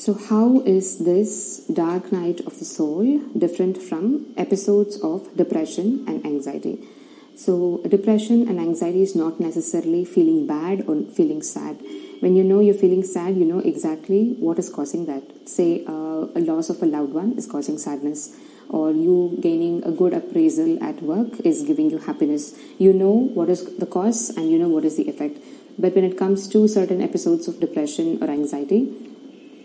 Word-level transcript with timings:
So, 0.00 0.14
how 0.14 0.60
is 0.60 1.04
this 1.04 1.58
dark 1.70 2.10
night 2.10 2.40
of 2.46 2.58
the 2.58 2.64
soul 2.64 3.18
different 3.36 3.76
from 3.76 4.32
episodes 4.34 4.98
of 5.02 5.36
depression 5.36 6.06
and 6.08 6.24
anxiety? 6.24 6.88
So, 7.36 7.82
depression 7.86 8.48
and 8.48 8.58
anxiety 8.58 9.02
is 9.02 9.14
not 9.14 9.40
necessarily 9.40 10.06
feeling 10.06 10.46
bad 10.46 10.84
or 10.88 11.02
feeling 11.12 11.42
sad. 11.42 11.82
When 12.20 12.34
you 12.34 12.42
know 12.42 12.60
you're 12.60 12.80
feeling 12.82 13.02
sad, 13.02 13.36
you 13.36 13.44
know 13.44 13.58
exactly 13.58 14.36
what 14.38 14.58
is 14.58 14.70
causing 14.70 15.04
that. 15.04 15.46
Say, 15.46 15.84
uh, 15.86 16.32
a 16.34 16.40
loss 16.40 16.70
of 16.70 16.82
a 16.82 16.86
loved 16.86 17.12
one 17.12 17.36
is 17.36 17.46
causing 17.46 17.76
sadness, 17.76 18.34
or 18.70 18.92
you 18.92 19.36
gaining 19.42 19.84
a 19.84 19.92
good 19.92 20.14
appraisal 20.14 20.82
at 20.82 21.02
work 21.02 21.40
is 21.40 21.62
giving 21.62 21.90
you 21.90 21.98
happiness. 21.98 22.58
You 22.78 22.94
know 22.94 23.12
what 23.12 23.50
is 23.50 23.76
the 23.76 23.84
cause 23.84 24.30
and 24.30 24.50
you 24.50 24.58
know 24.58 24.68
what 24.70 24.86
is 24.86 24.96
the 24.96 25.10
effect. 25.10 25.36
But 25.78 25.94
when 25.94 26.04
it 26.04 26.16
comes 26.16 26.48
to 26.48 26.66
certain 26.68 27.02
episodes 27.02 27.48
of 27.48 27.60
depression 27.60 28.18
or 28.22 28.30
anxiety, 28.30 28.94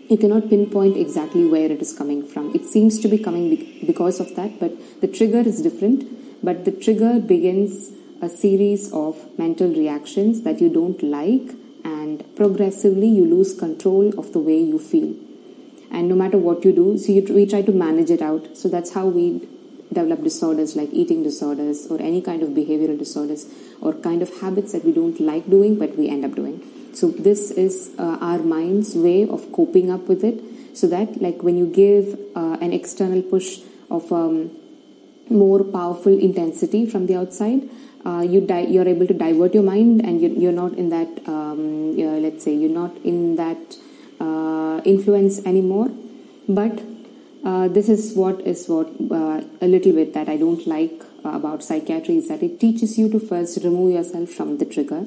you 0.08 0.16
cannot 0.16 0.48
pinpoint 0.48 0.96
exactly 0.96 1.44
where 1.44 1.70
it 1.70 1.80
is 1.80 1.92
coming 1.96 2.26
from. 2.26 2.54
It 2.54 2.64
seems 2.64 2.98
to 3.00 3.08
be 3.08 3.18
coming 3.18 3.50
because 3.86 4.20
of 4.20 4.34
that, 4.36 4.60
but 4.60 5.00
the 5.00 5.08
trigger 5.08 5.40
is 5.40 5.62
different. 5.62 6.44
But 6.44 6.64
the 6.64 6.72
trigger 6.72 7.18
begins 7.18 7.92
a 8.22 8.28
series 8.28 8.92
of 8.92 9.38
mental 9.38 9.68
reactions 9.68 10.42
that 10.42 10.60
you 10.60 10.68
don't 10.68 11.02
like, 11.02 11.54
and 11.84 12.24
progressively 12.36 13.08
you 13.08 13.24
lose 13.24 13.58
control 13.58 14.18
of 14.18 14.32
the 14.32 14.38
way 14.38 14.58
you 14.58 14.78
feel. 14.78 15.14
And 15.90 16.08
no 16.08 16.14
matter 16.14 16.38
what 16.38 16.64
you 16.64 16.72
do, 16.72 16.98
so 16.98 17.12
you, 17.12 17.22
we 17.30 17.46
try 17.46 17.62
to 17.62 17.72
manage 17.72 18.10
it 18.10 18.22
out. 18.22 18.56
So 18.56 18.68
that's 18.68 18.92
how 18.92 19.06
we 19.06 19.46
develop 19.92 20.22
disorders 20.22 20.76
like 20.76 20.90
eating 20.92 21.22
disorders 21.22 21.86
or 21.88 22.00
any 22.00 22.20
kind 22.20 22.42
of 22.42 22.50
behavioral 22.50 22.98
disorders 22.98 23.46
or 23.80 23.92
kind 23.94 24.22
of 24.22 24.40
habits 24.40 24.72
that 24.72 24.84
we 24.84 24.92
don't 24.92 25.20
like 25.20 25.48
doing 25.48 25.78
but 25.78 25.96
we 25.96 26.08
end 26.08 26.24
up 26.24 26.34
doing. 26.34 26.62
So 26.94 27.10
this 27.10 27.50
is 27.50 27.94
uh, 27.98 28.18
our 28.20 28.38
mind's 28.38 28.94
way 28.94 29.28
of 29.28 29.52
coping 29.52 29.90
up 29.90 30.08
with 30.08 30.24
it. 30.24 30.42
So 30.76 30.86
that 30.88 31.20
like 31.20 31.42
when 31.42 31.56
you 31.56 31.66
give 31.66 32.18
uh, 32.34 32.56
an 32.60 32.72
external 32.72 33.22
push 33.22 33.60
of 33.90 34.10
um, 34.12 34.50
more 35.28 35.62
powerful 35.64 36.18
intensity 36.18 36.86
from 36.86 37.06
the 37.06 37.16
outside, 37.16 37.68
uh, 38.04 38.20
you 38.20 38.40
di- 38.40 38.66
you're 38.66 38.88
able 38.88 39.06
to 39.06 39.14
divert 39.14 39.52
your 39.52 39.62
mind 39.62 40.04
and 40.04 40.20
you, 40.20 40.48
are 40.48 40.52
not 40.52 40.72
in 40.74 40.90
that 40.90 41.08
um, 41.26 41.96
let's 41.96 42.44
say 42.44 42.54
you're 42.54 42.70
not 42.70 42.96
in 43.04 43.36
that 43.36 43.76
uh, 44.20 44.80
influence 44.84 45.44
anymore. 45.44 45.90
But 46.48 46.80
uh, 47.48 47.68
this 47.68 47.88
is 47.88 48.14
what 48.20 48.40
is 48.52 48.66
what 48.68 48.88
uh, 49.18 49.40
a 49.66 49.68
little 49.74 49.92
bit 49.92 50.12
that 50.14 50.28
I 50.28 50.36
don't 50.36 50.66
like 50.66 50.96
about 51.24 51.62
psychiatry 51.62 52.16
is 52.18 52.28
that 52.28 52.42
it 52.42 52.58
teaches 52.60 52.98
you 52.98 53.08
to 53.14 53.20
first 53.20 53.58
remove 53.64 53.92
yourself 53.94 54.30
from 54.30 54.58
the 54.58 54.64
trigger 54.64 55.06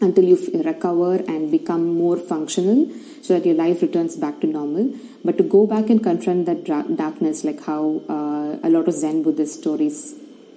until 0.00 0.24
you 0.24 0.36
recover 0.64 1.16
and 1.32 1.50
become 1.50 1.84
more 1.94 2.16
functional 2.16 2.90
so 3.22 3.34
that 3.34 3.46
your 3.46 3.54
life 3.54 3.82
returns 3.82 4.16
back 4.16 4.40
to 4.40 4.46
normal. 4.46 4.94
But 5.24 5.38
to 5.38 5.42
go 5.42 5.66
back 5.66 5.90
and 5.90 6.02
confront 6.02 6.46
that 6.46 6.64
darkness, 6.64 7.44
like 7.44 7.64
how 7.64 8.02
uh, 8.08 8.66
a 8.66 8.70
lot 8.70 8.86
of 8.86 8.94
Zen 8.94 9.22
Buddhist 9.22 9.60
stories, 9.60 10.14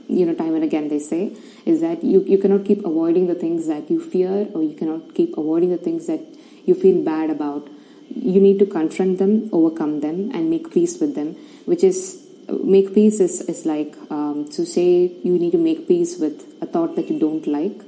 you 0.08 0.26
know, 0.26 0.36
time 0.36 0.56
and 0.56 0.64
again 0.64 0.90
they 0.90 1.00
say, 1.00 1.36
is 1.66 1.82
that 1.82 2.04
you, 2.04 2.24
you 2.24 2.38
cannot 2.38 2.66
keep 2.66 2.86
avoiding 2.86 3.28
the 3.28 3.36
things 3.36 3.68
that 3.68 3.90
you 3.90 4.00
fear 4.02 4.48
or 4.54 4.62
you 4.62 4.76
cannot 4.76 5.16
keep 5.16 5.38
avoiding 5.38 5.70
the 5.70 5.78
things 5.78 6.08
that 6.08 6.22
you 6.66 6.76
feel 6.76 7.04
bad 7.04 7.30
about. 7.30 7.68
You 8.16 8.42
need 8.42 8.60
to 8.60 8.66
confront 8.66 9.20
them, 9.20 9.50
overcome 9.52 10.02
them, 10.02 10.32
and 10.34 10.50
make 10.50 10.72
peace 10.72 11.00
with 11.00 11.16
them, 11.16 11.36
which 11.66 11.84
is 11.84 12.28
make 12.50 12.94
peace 12.94 13.20
is, 13.20 13.42
is 13.42 13.66
like 13.66 13.96
um, 14.10 14.48
to 14.52 14.66
say 14.66 15.12
you 15.24 15.38
need 15.38 15.52
to 15.52 15.58
make 15.58 15.88
peace 15.88 16.18
with 16.18 16.44
a 16.62 16.66
thought 16.66 16.96
that 16.96 17.10
you 17.10 17.20
don't 17.20 17.48
like 17.48 17.80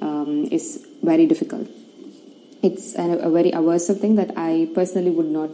um, 0.00 0.46
is 0.50 0.86
very 1.02 1.26
difficult. 1.26 1.68
It's 2.62 2.94
a, 2.96 3.18
a, 3.18 3.30
very 3.30 3.52
aversive 3.52 4.00
thing 4.00 4.16
that 4.16 4.32
I 4.36 4.68
personally 4.74 5.10
would 5.10 5.30
not 5.30 5.50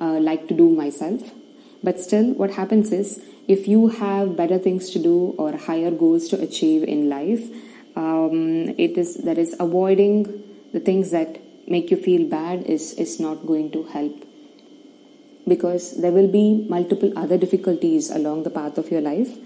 uh, 0.00 0.18
like 0.20 0.48
to 0.48 0.54
do 0.54 0.70
myself. 0.70 1.30
But 1.82 2.00
still, 2.00 2.32
what 2.32 2.52
happens 2.52 2.92
is 2.92 3.22
if 3.46 3.68
you 3.68 3.88
have 3.88 4.36
better 4.36 4.58
things 4.58 4.90
to 4.90 4.98
do 4.98 5.34
or 5.38 5.56
higher 5.56 5.90
goals 5.90 6.28
to 6.28 6.40
achieve 6.40 6.82
in 6.82 7.08
life, 7.08 7.48
um, 7.94 8.70
it 8.78 8.96
is 8.96 9.16
that 9.24 9.38
is 9.38 9.54
avoiding 9.60 10.42
the 10.72 10.80
things 10.80 11.10
that 11.10 11.38
make 11.66 11.90
you 11.90 11.96
feel 11.96 12.28
bad 12.28 12.62
is 12.76 12.92
is 12.94 13.18
not 13.20 13.46
going 13.46 13.70
to 13.70 13.82
help 13.96 14.24
because 15.48 16.00
there 16.02 16.12
will 16.12 16.30
be 16.30 16.66
multiple 16.68 17.12
other 17.16 17.38
difficulties 17.38 18.10
along 18.10 18.42
the 18.42 18.50
path 18.50 18.78
of 18.78 18.90
your 18.90 19.00
life 19.00 19.36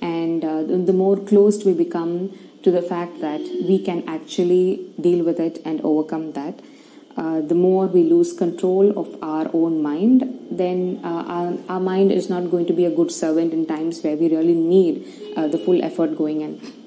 and 0.00 0.44
uh, 0.44 0.62
the 0.62 0.92
more 0.92 1.16
closed 1.16 1.64
we 1.66 1.72
become 1.72 2.30
to 2.62 2.70
the 2.70 2.82
fact 2.82 3.20
that 3.20 3.40
we 3.68 3.78
can 3.82 4.08
actually 4.08 4.86
deal 5.00 5.24
with 5.24 5.40
it 5.40 5.60
and 5.64 5.80
overcome 5.82 6.32
that, 6.32 6.60
uh, 7.16 7.40
the 7.40 7.54
more 7.54 7.86
we 7.86 8.02
lose 8.04 8.32
control 8.32 8.96
of 8.98 9.16
our 9.22 9.50
own 9.52 9.82
mind, 9.82 10.22
then 10.50 11.00
uh, 11.02 11.24
our, 11.26 11.58
our, 11.68 11.80
mind 11.80 12.12
is 12.12 12.30
not 12.30 12.50
going 12.50 12.66
to 12.66 12.72
be 12.72 12.84
a 12.84 12.90
good 12.90 13.10
servant 13.10 13.52
in 13.52 13.66
times 13.66 14.02
where 14.02 14.16
we 14.16 14.28
really 14.28 14.54
need 14.54 15.04
uh, 15.36 15.48
the 15.48 15.58
full 15.58 15.82
effort 15.82 16.16
going 16.16 16.40
in. 16.42 16.77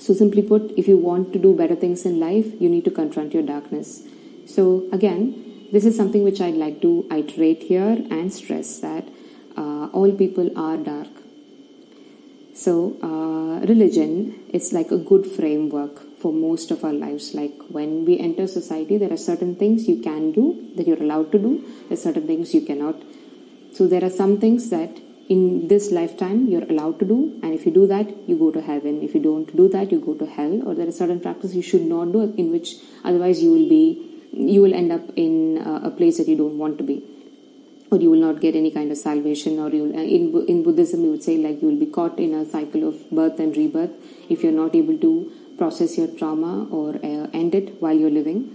So, 0.00 0.14
simply 0.14 0.42
put, 0.42 0.72
if 0.76 0.88
you 0.88 0.96
want 0.96 1.32
to 1.34 1.38
do 1.38 1.54
better 1.54 1.76
things 1.76 2.04
in 2.04 2.18
life, 2.18 2.46
you 2.60 2.68
need 2.68 2.84
to 2.86 2.90
confront 2.90 3.34
your 3.34 3.42
darkness. 3.44 4.02
So, 4.46 4.88
again, 4.92 5.68
this 5.70 5.84
is 5.84 5.96
something 5.96 6.24
which 6.24 6.40
I'd 6.40 6.54
like 6.54 6.80
to 6.82 7.06
iterate 7.10 7.62
here 7.62 7.96
and 8.10 8.32
stress 8.32 8.80
that 8.80 9.06
uh, 9.56 9.86
all 9.92 10.10
people 10.12 10.50
are 10.58 10.76
dark 10.76 11.08
so, 12.60 12.96
uh, 13.02 13.64
religion 13.66 14.34
is 14.52 14.74
like 14.74 14.90
a 14.90 14.98
good 14.98 15.24
framework 15.24 16.18
for 16.18 16.30
most 16.30 16.70
of 16.70 16.84
our 16.84 16.92
lives. 16.92 17.32
Like 17.32 17.54
when 17.68 18.04
we 18.04 18.18
enter 18.18 18.46
society, 18.46 18.98
there 18.98 19.10
are 19.10 19.16
certain 19.16 19.54
things 19.56 19.88
you 19.88 20.02
can 20.02 20.32
do 20.32 20.68
that 20.76 20.86
you're 20.86 21.02
allowed 21.02 21.32
to 21.32 21.38
do, 21.38 21.64
there 21.88 21.96
are 21.96 22.04
certain 22.08 22.26
things 22.26 22.52
you 22.52 22.60
cannot. 22.60 22.96
So, 23.72 23.86
there 23.86 24.04
are 24.04 24.10
some 24.10 24.38
things 24.38 24.68
that 24.68 24.90
in 25.34 25.68
this 25.68 25.90
lifetime 25.92 26.46
you're 26.48 26.68
allowed 26.74 26.98
to 27.00 27.06
do, 27.06 27.18
and 27.42 27.54
if 27.54 27.64
you 27.64 27.72
do 27.72 27.86
that, 27.86 28.06
you 28.28 28.36
go 28.36 28.50
to 28.50 28.60
heaven. 28.60 29.02
If 29.02 29.14
you 29.14 29.22
don't 29.22 29.56
do 29.56 29.68
that, 29.68 29.92
you 29.92 30.00
go 30.00 30.14
to 30.14 30.26
hell, 30.26 30.54
or 30.66 30.74
there 30.74 30.88
are 30.88 30.96
certain 31.00 31.20
practices 31.20 31.56
you 31.56 31.62
should 31.62 31.86
not 31.94 32.12
do, 32.12 32.22
in 32.36 32.50
which 32.50 32.74
otherwise 33.04 33.42
you 33.42 33.52
will 33.52 33.68
be 33.68 33.84
you 34.32 34.62
will 34.62 34.74
end 34.74 34.92
up 34.92 35.02
in 35.16 35.58
a 35.58 35.90
place 35.90 36.18
that 36.18 36.28
you 36.28 36.36
don't 36.36 36.58
want 36.58 36.78
to 36.78 36.84
be. 36.84 37.02
Or 37.90 37.98
you 37.98 38.10
will 38.10 38.20
not 38.20 38.40
get 38.40 38.54
any 38.54 38.70
kind 38.70 38.92
of 38.92 38.98
salvation 38.98 39.58
or 39.58 39.68
you 39.70 39.86
uh, 39.86 39.98
in, 39.98 40.44
in 40.46 40.62
buddhism 40.62 41.02
you 41.02 41.10
would 41.10 41.24
say 41.24 41.36
like 41.38 41.60
you 41.60 41.68
will 41.68 41.80
be 41.80 41.86
caught 41.86 42.20
in 42.20 42.34
a 42.34 42.48
cycle 42.48 42.86
of 42.86 43.10
birth 43.10 43.40
and 43.40 43.56
rebirth 43.56 43.90
if 44.28 44.44
you're 44.44 44.52
not 44.52 44.76
able 44.76 44.96
to 44.98 45.32
process 45.58 45.98
your 45.98 46.06
trauma 46.06 46.68
or 46.70 46.94
uh, 46.94 47.26
end 47.32 47.52
it 47.52 47.82
while 47.82 47.96
you're 47.96 48.16
living. 48.18 48.54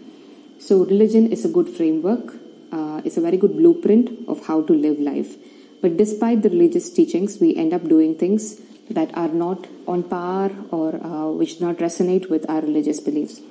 So 0.59 0.85
religion 0.85 1.34
is 1.34 1.44
a 1.44 1.50
good 1.50 1.68
framework. 1.68 2.34
Uh, 2.72 3.02
it's 3.03 3.18
a 3.18 3.22
very 3.22 3.35
good 3.35 3.58
blueprint 3.58 4.09
of 4.30 4.47
how 4.47 4.62
to 4.62 4.74
live 4.74 5.00
life 5.00 5.35
but 5.81 5.97
despite 5.97 6.41
the 6.41 6.50
religious 6.50 6.90
teachings 6.90 7.40
we 7.40 7.56
end 7.56 7.74
up 7.74 7.88
doing 7.88 8.16
things 8.16 8.62
that 8.90 9.16
are 9.18 9.28
not 9.28 9.68
on 9.88 10.03
par 10.03 10.52
or 10.72 10.96
uh, 11.03 11.30
which 11.31 11.59
do 11.59 11.66
not 11.66 11.78
resonate 11.78 12.30
with 12.30 12.47
our 12.50 12.62
religious 12.62 13.00
beliefs. 13.00 13.41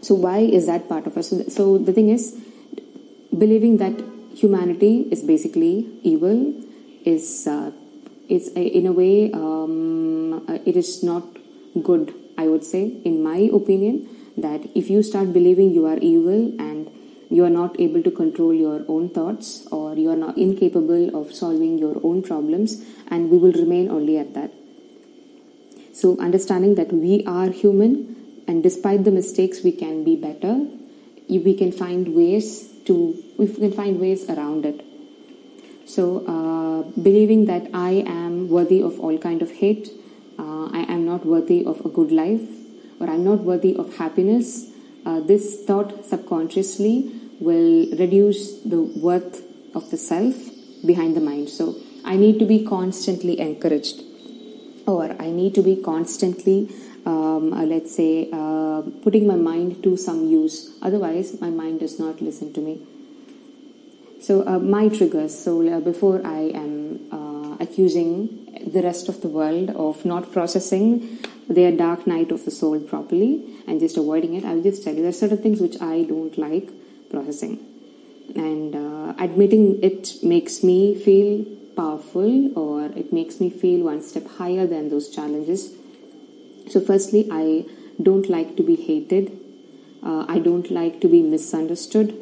So 0.00 0.14
why 0.14 0.38
is 0.38 0.66
that 0.66 0.88
part 0.88 1.06
of 1.06 1.16
us? 1.16 1.30
So, 1.30 1.42
so 1.48 1.78
the 1.78 1.92
thing 1.92 2.08
is 2.08 2.40
believing 3.36 3.78
that 3.78 3.94
humanity 4.34 5.08
is 5.10 5.22
basically 5.22 5.86
evil 6.02 6.54
is 7.04 7.46
uh, 7.46 7.72
is 8.28 8.52
a, 8.54 8.62
in 8.62 8.86
a 8.86 8.92
way 8.92 9.32
um, 9.32 10.44
uh, 10.48 10.58
it 10.64 10.76
is 10.76 11.02
not 11.02 11.24
good 11.88 12.14
i 12.36 12.46
would 12.46 12.64
say 12.64 12.82
in 13.10 13.22
my 13.22 13.38
opinion 13.58 14.08
that 14.36 14.60
if 14.74 14.90
you 14.90 15.02
start 15.02 15.32
believing 15.32 15.70
you 15.70 15.86
are 15.86 15.98
evil 15.98 16.40
and 16.66 16.90
you 17.30 17.44
are 17.44 17.50
not 17.50 17.78
able 17.78 18.02
to 18.02 18.10
control 18.10 18.54
your 18.54 18.84
own 18.88 19.08
thoughts 19.10 19.66
or 19.70 19.94
you 19.96 20.10
are 20.10 20.16
not 20.16 20.38
incapable 20.38 21.14
of 21.20 21.34
solving 21.34 21.78
your 21.78 22.00
own 22.02 22.22
problems 22.22 22.84
and 23.08 23.30
we 23.30 23.38
will 23.38 23.52
remain 23.52 23.90
only 23.90 24.16
at 24.18 24.34
that. 24.34 24.52
So 25.92 26.18
understanding 26.18 26.74
that 26.76 26.92
we 26.92 27.24
are 27.26 27.50
human 27.50 28.16
and 28.46 28.62
despite 28.62 29.04
the 29.04 29.10
mistakes 29.10 29.62
we 29.62 29.72
can 29.72 30.04
be 30.04 30.16
better. 30.16 30.66
We 31.28 31.54
can 31.54 31.72
find 31.72 32.14
ways 32.14 32.68
to 32.86 33.22
we 33.36 33.46
can 33.46 33.72
find 33.72 34.00
ways 34.00 34.30
around 34.30 34.64
it. 34.64 34.82
So 35.84 36.24
uh, 36.26 36.48
believing 37.06 37.44
that 37.46 37.68
i 37.74 37.90
am 38.06 38.48
worthy 38.48 38.80
of 38.82 38.98
all 39.00 39.18
kind 39.18 39.42
of 39.42 39.50
hate 39.60 39.90
uh, 40.38 40.66
i 40.80 40.84
am 40.94 41.04
not 41.04 41.26
worthy 41.26 41.64
of 41.64 41.84
a 41.84 41.88
good 41.88 42.10
life 42.10 42.46
or 43.00 43.08
i'm 43.10 43.24
not 43.24 43.40
worthy 43.50 43.74
of 43.76 43.96
happiness 43.96 44.70
uh, 45.06 45.20
this 45.20 45.64
thought 45.64 46.04
subconsciously 46.04 46.96
will 47.40 47.86
reduce 48.02 48.60
the 48.62 48.80
worth 49.06 49.42
of 49.74 49.90
the 49.90 49.96
self 49.96 50.34
behind 50.84 51.16
the 51.16 51.24
mind 51.30 51.48
so 51.48 51.74
i 52.04 52.16
need 52.16 52.38
to 52.38 52.46
be 52.46 52.64
constantly 52.64 53.38
encouraged 53.38 54.02
or 54.86 55.04
i 55.20 55.30
need 55.30 55.54
to 55.54 55.62
be 55.62 55.76
constantly 55.92 56.58
um, 57.08 57.52
uh, 57.52 57.64
let's 57.64 57.94
say, 57.94 58.28
uh, 58.32 58.82
putting 59.02 59.26
my 59.26 59.36
mind 59.36 59.82
to 59.82 59.96
some 59.96 60.28
use. 60.28 60.76
Otherwise, 60.82 61.40
my 61.40 61.50
mind 61.50 61.80
does 61.80 61.98
not 61.98 62.20
listen 62.20 62.52
to 62.52 62.60
me. 62.60 62.80
So, 64.20 64.46
uh, 64.46 64.58
my 64.58 64.88
triggers. 64.88 65.38
So, 65.44 65.66
uh, 65.66 65.80
before 65.80 66.20
I 66.26 66.40
am 66.62 66.74
uh, 67.10 67.56
accusing 67.60 68.70
the 68.74 68.82
rest 68.82 69.08
of 69.08 69.20
the 69.22 69.28
world 69.28 69.70
of 69.70 70.04
not 70.04 70.32
processing 70.32 71.18
their 71.48 71.72
dark 71.72 72.06
night 72.06 72.30
of 72.30 72.44
the 72.44 72.50
soul 72.50 72.78
properly 72.80 73.32
and 73.66 73.80
just 73.80 73.96
avoiding 73.96 74.34
it, 74.34 74.44
I 74.44 74.54
will 74.54 74.62
just 74.62 74.84
tell 74.84 74.94
you 74.94 75.00
there 75.00 75.10
are 75.10 75.20
certain 75.24 75.38
things 75.38 75.60
which 75.60 75.80
I 75.80 76.02
don't 76.02 76.36
like 76.36 76.68
processing. 77.10 77.58
and 78.34 78.74
uh, 78.74 79.14
admitting 79.18 79.82
it 79.82 80.14
makes 80.22 80.62
me 80.62 80.94
feel 80.94 81.44
powerful 81.76 82.58
or 82.58 82.86
it 83.02 83.12
makes 83.12 83.40
me 83.40 83.48
feel 83.50 83.84
one 83.84 84.02
step 84.02 84.26
higher 84.38 84.66
than 84.66 84.90
those 84.90 85.08
challenges. 85.08 85.74
So, 86.68 86.80
firstly, 86.80 87.28
I 87.30 87.64
don't 88.02 88.28
like 88.28 88.56
to 88.56 88.62
be 88.62 88.76
hated, 88.76 89.32
uh, 90.02 90.26
I 90.28 90.38
don't 90.38 90.70
like 90.70 91.00
to 91.00 91.08
be 91.08 91.22
misunderstood, 91.22 92.14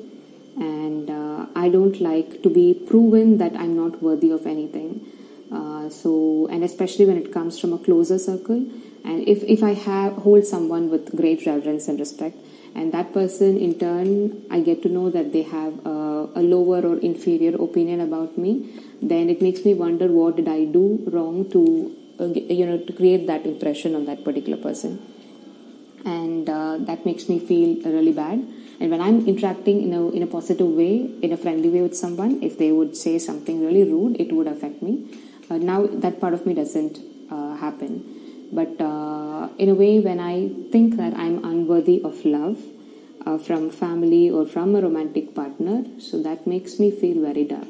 and 0.56 1.10
uh, 1.10 1.46
I 1.54 1.68
don't 1.68 2.00
like 2.00 2.42
to 2.42 2.48
be 2.48 2.72
proven 2.74 3.38
that 3.38 3.56
I'm 3.56 3.76
not 3.76 4.02
worthy 4.02 4.30
of 4.30 4.46
anything. 4.46 5.04
Uh, 5.52 5.90
so, 5.90 6.48
and 6.50 6.64
especially 6.64 7.04
when 7.04 7.16
it 7.16 7.32
comes 7.32 7.58
from 7.58 7.72
a 7.72 7.78
closer 7.78 8.18
circle, 8.18 8.66
and 9.04 9.28
if, 9.28 9.42
if 9.44 9.62
I 9.62 9.74
have 9.74 10.14
hold 10.14 10.44
someone 10.46 10.90
with 10.90 11.14
great 11.14 11.46
reverence 11.46 11.88
and 11.88 11.98
respect, 11.98 12.36
and 12.78 12.92
that 12.96 13.12
person 13.18 13.52
in 13.66 13.72
turn 13.82 14.08
i 14.56 14.60
get 14.68 14.82
to 14.86 14.90
know 14.96 15.08
that 15.16 15.28
they 15.34 15.42
have 15.56 15.74
a, 15.92 15.98
a, 16.40 16.42
lower 16.54 16.80
or 16.90 16.96
inferior 17.10 17.54
opinion 17.66 18.00
about 18.00 18.36
me. 18.36 18.52
Then 19.10 19.28
it 19.28 19.40
makes 19.46 19.64
me 19.64 19.72
wonder 19.74 20.06
what 20.08 20.36
did 20.36 20.48
i 20.48 20.64
do 20.64 20.84
wrong 21.12 21.50
to 21.54 21.60
uh, 22.20 22.26
you 22.58 22.66
know 22.68 22.78
to 22.88 22.92
create 23.00 23.26
that 23.30 23.46
impression 23.52 23.94
on 23.94 24.04
that 24.10 24.24
particular 24.24 24.58
person? 24.66 24.98
And 26.04 26.48
uh, 26.48 26.76
that 26.88 27.04
makes 27.04 27.28
me 27.30 27.38
feel 27.38 27.70
really 27.96 28.12
bad. 28.12 28.46
And 28.80 28.90
when 28.94 29.02
i'm 29.06 29.20
interacting 29.32 29.78
in 29.86 29.92
a 30.00 30.02
in 30.18 30.22
a 30.28 30.30
positive 30.38 30.72
way 30.82 30.94
in 31.26 31.32
a 31.36 31.38
friendly 31.44 31.70
way 31.76 31.82
with 31.86 31.96
someone 32.04 32.34
if 32.48 32.58
they 32.62 32.70
would 32.78 32.92
say 33.04 33.14
something 33.28 33.64
really 33.68 33.84
rude 33.94 34.20
it 34.26 34.32
would 34.32 34.50
affect 34.56 34.82
me. 34.88 34.94
Uh, 35.50 35.58
now 35.72 35.78
that 36.04 36.20
part 36.20 36.34
of 36.38 36.44
me 36.48 36.54
doesn't 36.62 36.98
uh, 37.30 37.56
happen 37.64 38.15
but 38.52 38.80
uh, 38.80 39.48
in 39.58 39.68
a 39.68 39.74
way, 39.74 39.98
when 39.98 40.20
I 40.20 40.48
think 40.70 40.96
that 40.96 41.14
I'm 41.14 41.44
unworthy 41.44 42.00
of 42.02 42.24
love 42.24 42.62
uh, 43.24 43.38
from 43.38 43.70
family 43.70 44.30
or 44.30 44.46
from 44.46 44.74
a 44.74 44.80
romantic 44.80 45.34
partner, 45.34 45.84
so 46.00 46.22
that 46.22 46.46
makes 46.46 46.78
me 46.78 46.90
feel 46.90 47.20
very 47.20 47.44
dark. 47.44 47.68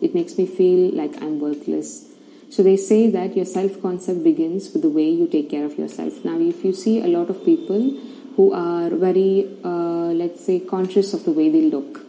It 0.00 0.14
makes 0.14 0.36
me 0.36 0.46
feel 0.46 0.90
like 0.92 1.22
I'm 1.22 1.38
worthless. 1.38 2.08
So 2.50 2.62
they 2.62 2.76
say 2.76 3.08
that 3.10 3.36
your 3.36 3.44
self 3.44 3.80
concept 3.80 4.24
begins 4.24 4.72
with 4.72 4.82
the 4.82 4.90
way 4.90 5.08
you 5.08 5.26
take 5.26 5.48
care 5.50 5.64
of 5.64 5.78
yourself. 5.78 6.24
Now, 6.24 6.38
if 6.38 6.64
you 6.64 6.72
see 6.72 7.00
a 7.00 7.06
lot 7.06 7.30
of 7.30 7.44
people 7.44 7.98
who 8.36 8.52
are 8.52 8.90
very, 8.90 9.48
uh, 9.64 10.12
let's 10.22 10.44
say, 10.44 10.58
conscious 10.60 11.14
of 11.14 11.24
the 11.24 11.32
way 11.32 11.48
they 11.48 11.62
look. 11.62 12.00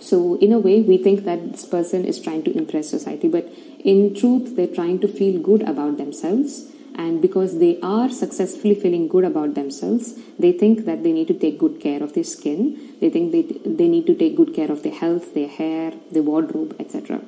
So, 0.00 0.36
in 0.38 0.52
a 0.52 0.58
way, 0.58 0.82
we 0.82 0.98
think 0.98 1.24
that 1.24 1.52
this 1.52 1.64
person 1.64 2.04
is 2.04 2.20
trying 2.20 2.42
to 2.44 2.56
impress 2.56 2.90
society, 2.90 3.28
but 3.28 3.46
in 3.84 4.14
truth, 4.14 4.56
they're 4.56 4.66
trying 4.66 4.98
to 5.00 5.08
feel 5.08 5.40
good 5.40 5.62
about 5.62 5.96
themselves 5.96 6.72
and 6.96 7.22
because 7.22 7.58
they 7.58 7.78
are 7.82 8.08
successfully 8.10 8.74
feeling 8.74 9.08
good 9.08 9.24
about 9.24 9.54
themselves 9.54 10.14
they 10.38 10.52
think 10.52 10.84
that 10.84 11.02
they 11.02 11.12
need 11.12 11.28
to 11.28 11.34
take 11.34 11.58
good 11.58 11.80
care 11.80 12.02
of 12.02 12.14
their 12.14 12.24
skin. 12.24 12.96
They 13.00 13.10
think 13.10 13.32
they, 13.32 13.42
they 13.42 13.88
need 13.88 14.06
to 14.06 14.14
take 14.14 14.36
good 14.36 14.54
care 14.54 14.70
of 14.70 14.82
their 14.82 14.94
health 14.94 15.34
their 15.34 15.48
hair 15.48 15.92
their 16.10 16.22
wardrobe 16.22 16.76
etc 16.78 17.20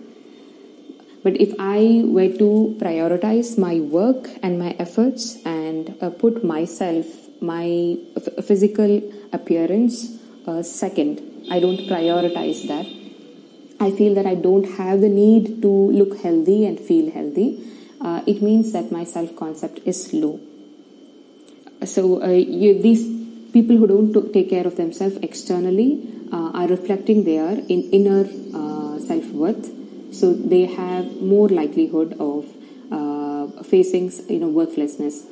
but 1.25 1.41
if 1.41 1.53
i 1.59 2.03
were 2.17 2.31
to 2.43 2.77
prioritize 2.81 3.59
my 3.59 3.81
work 3.81 4.29
and 4.43 4.59
my 4.59 4.71
efforts 4.79 5.39
and 5.45 5.95
uh, 6.01 6.11
put 6.11 6.45
myself 6.45 7.07
my 7.41 7.97
f- 8.17 8.45
physical 8.45 8.93
appearance 9.33 10.19
uh, 10.47 10.63
second 10.63 11.23
i 11.51 11.59
don't 11.61 11.81
prioritize 11.93 12.67
that. 12.69 12.87
I 13.81 13.91
feel 13.91 14.15
that 14.15 14.27
i 14.27 14.35
don't 14.35 14.77
have 14.79 15.01
the 15.01 15.09
need 15.09 15.63
to 15.63 15.69
look 15.69 16.21
healthy 16.23 16.65
and 16.67 16.79
feel 16.79 17.11
healthy 17.11 17.49
uh, 18.05 18.23
it 18.27 18.43
means 18.43 18.73
that 18.73 18.93
my 18.93 19.05
self 19.05 19.35
concept 19.35 19.81
is 19.87 20.13
low. 20.13 20.39
So 21.85 22.23
uh, 22.23 22.29
you, 22.29 22.81
these 22.81 23.05
people 23.53 23.77
who 23.77 23.87
don't 23.87 24.33
take 24.33 24.51
care 24.51 24.67
of 24.67 24.77
themselves 24.77 25.17
externally 25.23 26.07
uh, 26.33 26.51
are 26.53 26.69
reflecting 26.69 27.25
their 27.25 27.53
in 27.53 27.91
inner 27.99 28.29
uh, 28.55 28.99
self 29.01 29.27
worth. 29.31 29.71
So 30.15 30.33
they 30.35 30.67
have 30.67 31.21
more 31.23 31.49
likelihood 31.49 32.17
of 32.21 32.47
uh, 32.93 33.63
facing 33.63 34.13
you 34.29 34.41
know 34.41 34.49
worthlessness. 34.49 35.25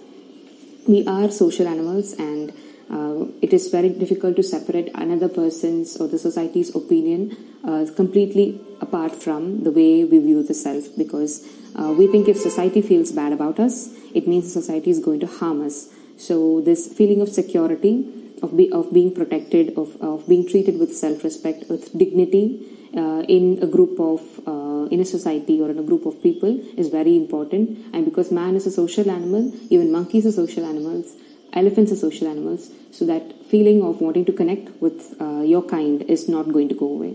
We 0.89 1.07
are 1.07 1.31
social 1.31 1.69
animals 1.69 2.15
and. 2.15 2.53
Uh, 2.91 3.25
it 3.41 3.55
is 3.55 3.69
very 3.69 3.89
difficult 3.89 4.37
to 4.37 4.43
separate 4.43 4.91
another 4.95 5.29
person's 5.29 5.97
or 5.97 6.09
the 6.09 6.19
society's 6.19 6.75
opinion 6.75 7.35
uh, 7.65 7.87
completely 7.97 8.61
apart 8.81 9.15
from 9.15 9.65
the 9.65 9.71
way 9.71 10.05
we 10.05 10.19
view 10.19 10.43
the 10.43 10.55
self 10.55 10.97
because 10.97 11.47
uh, 11.79 11.95
we 11.97 12.07
think 12.07 12.29
if 12.29 12.37
society 12.37 12.83
feels 12.83 13.13
bad 13.13 13.33
about 13.33 13.59
us, 13.59 13.89
it 14.15 14.29
means 14.29 14.53
society 14.53 14.91
is 14.91 14.99
going 14.99 15.21
to 15.21 15.27
harm 15.27 15.65
us. 15.65 15.89
So 16.19 16.61
this 16.61 16.93
feeling 16.93 17.21
of 17.21 17.29
security, 17.29 18.07
of, 18.43 18.57
be, 18.57 18.71
of 18.71 18.93
being 18.93 19.15
protected, 19.15 19.77
of, 19.79 20.01
of 20.03 20.29
being 20.29 20.47
treated 20.47 20.79
with 20.79 20.95
self-respect, 20.95 21.69
with 21.69 21.97
dignity 21.97 22.67
uh, 22.97 23.23
in 23.29 23.59
a 23.63 23.67
group 23.67 23.99
of, 23.99 24.21
uh, 24.47 24.87
in 24.91 25.01
a 25.01 25.05
society 25.05 25.61
or 25.61 25.71
in 25.71 25.79
a 25.79 25.83
group 25.83 26.05
of 26.05 26.23
people 26.23 26.61
is 26.77 26.89
very 26.89 27.17
important. 27.17 27.79
And 27.95 28.05
because 28.05 28.31
man 28.31 28.55
is 28.57 28.67
a 28.67 28.71
social 28.71 29.11
animal, 29.11 29.53
even 29.71 29.91
monkeys 29.91 30.27
are 30.27 30.33
social 30.33 30.67
animals, 30.67 31.15
elephants 31.53 31.93
are 31.93 31.97
social 31.97 32.29
animals, 32.29 32.71
so 32.91 33.07
that 33.07 33.47
feeling 33.47 33.83
of 33.83 34.01
wanting 34.01 34.25
to 34.27 34.33
connect 34.33 34.69
with 34.83 35.15
uh, 35.21 35.41
your 35.41 35.63
kind 35.63 36.03
is 36.03 36.29
not 36.29 36.53
going 36.53 36.69
to 36.69 36.75
go 36.75 36.87
away. 36.87 37.15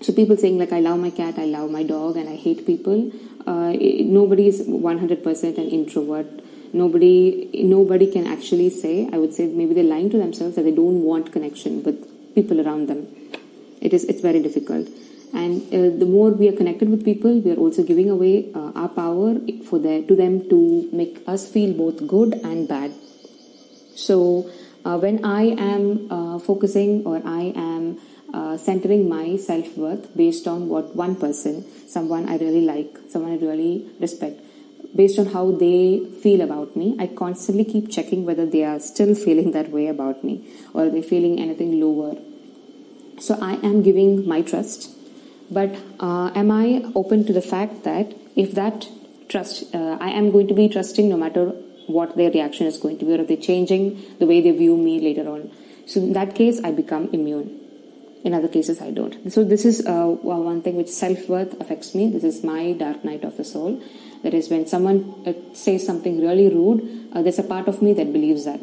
So 0.00 0.12
people 0.12 0.36
saying 0.36 0.58
like 0.58 0.72
I 0.72 0.80
love 0.80 1.00
my 1.00 1.10
cat, 1.10 1.38
I 1.38 1.44
love 1.44 1.70
my 1.70 1.82
dog, 1.82 2.16
and 2.16 2.28
I 2.28 2.36
hate 2.36 2.66
people 2.66 3.10
uh, 3.48 3.72
nobody 4.18 4.46
is 4.48 4.60
100% 4.60 5.58
an 5.58 5.68
introvert. 5.78 6.26
Nobody 6.72 7.50
nobody 7.64 8.06
can 8.14 8.26
actually 8.26 8.68
say 8.68 9.08
i 9.10 9.18
would 9.20 9.32
say 9.36 9.44
maybe 9.60 9.72
they're 9.76 9.90
lying 9.92 10.10
to 10.14 10.18
themselves 10.22 10.56
that 10.56 10.64
they 10.64 10.74
don't 10.78 11.02
want 11.02 11.30
connection 11.36 11.82
with 11.82 12.02
people 12.34 12.60
around 12.64 12.88
them. 12.90 13.06
It 13.80 13.94
is 13.98 14.04
it's 14.04 14.20
very 14.20 14.42
difficult. 14.48 14.88
And 15.32 15.62
uh, 15.78 15.88
the 16.02 16.08
more 16.16 16.28
we 16.42 16.48
are 16.50 16.56
connected 16.60 16.90
with 16.90 17.06
people 17.06 17.40
we 17.46 17.52
are 17.54 17.60
also 17.64 17.84
giving 17.92 18.10
away 18.10 18.34
uh, 18.54 18.72
our 18.82 18.88
power 18.88 19.30
for 19.68 19.78
their, 19.78 20.02
to 20.02 20.14
them 20.14 20.36
to 20.50 20.88
make 20.92 21.22
us 21.26 21.48
feel 21.54 21.72
both 21.72 22.06
good 22.06 22.34
and 22.50 22.68
bad. 22.68 22.92
So 23.96 24.50
uh, 24.84 24.98
when 24.98 25.24
i 25.24 25.42
am 25.70 26.12
uh, 26.18 26.38
focusing 26.50 27.02
or 27.06 27.16
i 27.24 27.44
am 27.68 27.98
uh, 28.32 28.56
centering 28.56 29.08
my 29.08 29.36
self 29.36 29.76
worth 29.76 30.14
based 30.16 30.46
on 30.46 30.68
what 30.68 30.94
one 30.94 31.16
person, 31.16 31.64
someone 31.88 32.28
I 32.28 32.36
really 32.36 32.60
like, 32.60 32.96
someone 33.08 33.32
I 33.32 33.36
really 33.36 33.86
respect, 34.00 34.40
based 34.94 35.18
on 35.18 35.26
how 35.26 35.50
they 35.52 36.04
feel 36.22 36.40
about 36.40 36.76
me, 36.76 36.96
I 36.98 37.06
constantly 37.06 37.64
keep 37.64 37.90
checking 37.90 38.24
whether 38.24 38.46
they 38.46 38.64
are 38.64 38.80
still 38.80 39.14
feeling 39.14 39.52
that 39.52 39.70
way 39.70 39.86
about 39.86 40.24
me 40.24 40.46
or 40.74 40.84
are 40.84 40.90
they 40.90 41.02
feeling 41.02 41.40
anything 41.40 41.80
lower. 41.80 42.16
So 43.20 43.38
I 43.40 43.54
am 43.66 43.82
giving 43.82 44.28
my 44.28 44.42
trust, 44.42 44.90
but 45.50 45.74
uh, 45.98 46.30
am 46.34 46.50
I 46.50 46.84
open 46.94 47.24
to 47.26 47.32
the 47.32 47.42
fact 47.42 47.84
that 47.84 48.14
if 48.36 48.54
that 48.54 48.88
trust, 49.28 49.74
uh, 49.74 49.98
I 50.00 50.10
am 50.10 50.30
going 50.30 50.48
to 50.48 50.54
be 50.54 50.68
trusting 50.68 51.08
no 51.08 51.16
matter 51.16 51.46
what 51.86 52.16
their 52.16 52.30
reaction 52.30 52.66
is 52.66 52.76
going 52.76 52.98
to 52.98 53.04
be, 53.04 53.14
or 53.14 53.22
if 53.22 53.28
they're 53.28 53.36
changing 53.36 54.00
the 54.18 54.26
way 54.26 54.40
they 54.40 54.50
view 54.50 54.76
me 54.76 55.00
later 55.00 55.28
on. 55.28 55.50
So 55.86 56.00
in 56.00 56.12
that 56.12 56.34
case, 56.34 56.60
I 56.62 56.70
become 56.70 57.08
immune 57.12 57.57
in 58.24 58.34
other 58.34 58.48
cases 58.48 58.80
i 58.80 58.90
don't. 58.90 59.32
So 59.32 59.44
this 59.44 59.64
is 59.64 59.86
uh, 59.86 60.06
one 60.06 60.62
thing 60.62 60.76
which 60.76 60.88
self-worth 60.88 61.60
affects 61.60 61.94
me. 61.94 62.10
This 62.10 62.24
is 62.24 62.42
my 62.44 62.72
dark 62.72 63.04
night 63.04 63.24
of 63.24 63.36
the 63.36 63.44
soul. 63.44 63.82
That 64.22 64.34
is 64.34 64.48
when 64.50 64.66
someone 64.66 65.14
uh, 65.26 65.32
says 65.54 65.86
something 65.86 66.20
really 66.20 66.48
rude 66.48 66.80
uh, 67.12 67.22
there's 67.22 67.38
a 67.38 67.44
part 67.44 67.68
of 67.68 67.80
me 67.80 67.94
that 67.94 68.12
believes 68.12 68.44
that. 68.44 68.60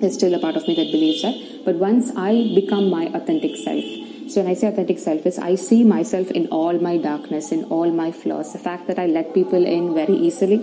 There's 0.00 0.14
still 0.14 0.34
a 0.34 0.38
part 0.38 0.56
of 0.56 0.66
me 0.68 0.74
that 0.74 0.90
believes 0.90 1.22
that. 1.22 1.64
But 1.64 1.76
once 1.76 2.10
i 2.16 2.32
become 2.54 2.90
my 2.90 3.06
authentic 3.18 3.56
self 3.56 3.84
so 4.28 4.40
when 4.40 4.50
i 4.50 4.54
say 4.54 4.66
authentic 4.68 4.98
self 4.98 5.24
is 5.30 5.38
i 5.38 5.54
see 5.54 5.84
myself 5.84 6.30
in 6.32 6.48
all 6.48 6.78
my 6.86 6.96
darkness 6.96 7.52
in 7.52 7.64
all 7.64 7.90
my 7.90 8.10
flaws. 8.10 8.52
The 8.52 8.58
fact 8.58 8.88
that 8.88 8.98
i 8.98 9.06
let 9.06 9.34
people 9.34 9.64
in 9.64 9.94
very 9.94 10.14
easily 10.14 10.58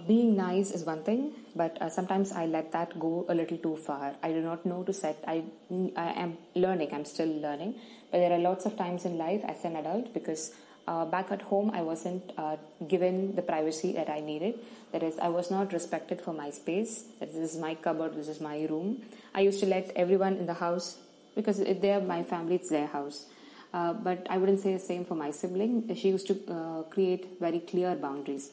being 0.00 0.36
nice 0.36 0.70
is 0.72 0.84
one 0.84 1.02
thing, 1.04 1.32
but 1.54 1.80
uh, 1.80 1.88
sometimes 1.88 2.32
I 2.32 2.46
let 2.46 2.72
that 2.72 2.98
go 2.98 3.26
a 3.28 3.34
little 3.34 3.58
too 3.58 3.76
far. 3.76 4.14
I 4.22 4.32
do 4.32 4.40
not 4.40 4.66
know 4.66 4.82
to 4.82 4.92
set. 4.92 5.22
I 5.26 5.44
I 5.96 6.10
am 6.24 6.36
learning. 6.54 6.92
I'm 6.92 7.04
still 7.04 7.28
learning, 7.28 7.74
but 8.10 8.18
there 8.18 8.32
are 8.32 8.38
lots 8.38 8.66
of 8.66 8.76
times 8.76 9.04
in 9.04 9.18
life 9.18 9.42
as 9.44 9.64
an 9.64 9.76
adult 9.76 10.12
because 10.12 10.52
uh, 10.88 11.04
back 11.04 11.30
at 11.30 11.42
home 11.42 11.70
I 11.70 11.82
wasn't 11.82 12.32
uh, 12.36 12.56
given 12.88 13.36
the 13.36 13.42
privacy 13.42 13.92
that 13.92 14.10
I 14.10 14.20
needed. 14.20 14.58
That 14.92 15.02
is, 15.02 15.18
I 15.18 15.28
was 15.28 15.50
not 15.50 15.72
respected 15.72 16.20
for 16.20 16.32
my 16.32 16.50
space. 16.50 17.04
That 17.20 17.32
this 17.32 17.54
is 17.54 17.56
my 17.60 17.74
cupboard. 17.76 18.16
This 18.16 18.28
is 18.28 18.40
my 18.40 18.64
room. 18.64 19.02
I 19.34 19.40
used 19.40 19.60
to 19.60 19.66
let 19.66 19.92
everyone 19.94 20.36
in 20.36 20.46
the 20.46 20.54
house 20.54 20.98
because 21.36 21.58
they 21.58 21.92
are 21.92 22.00
my 22.00 22.22
family. 22.22 22.56
It's 22.56 22.70
their 22.70 22.86
house. 22.88 23.26
Uh, 23.72 23.92
but 23.92 24.26
I 24.30 24.38
wouldn't 24.38 24.60
say 24.60 24.72
the 24.72 24.80
same 24.80 25.04
for 25.04 25.16
my 25.16 25.30
sibling. 25.30 25.94
She 25.96 26.08
used 26.08 26.28
to 26.28 26.38
uh, 26.48 26.82
create 26.84 27.40
very 27.40 27.58
clear 27.60 27.96
boundaries 27.96 28.50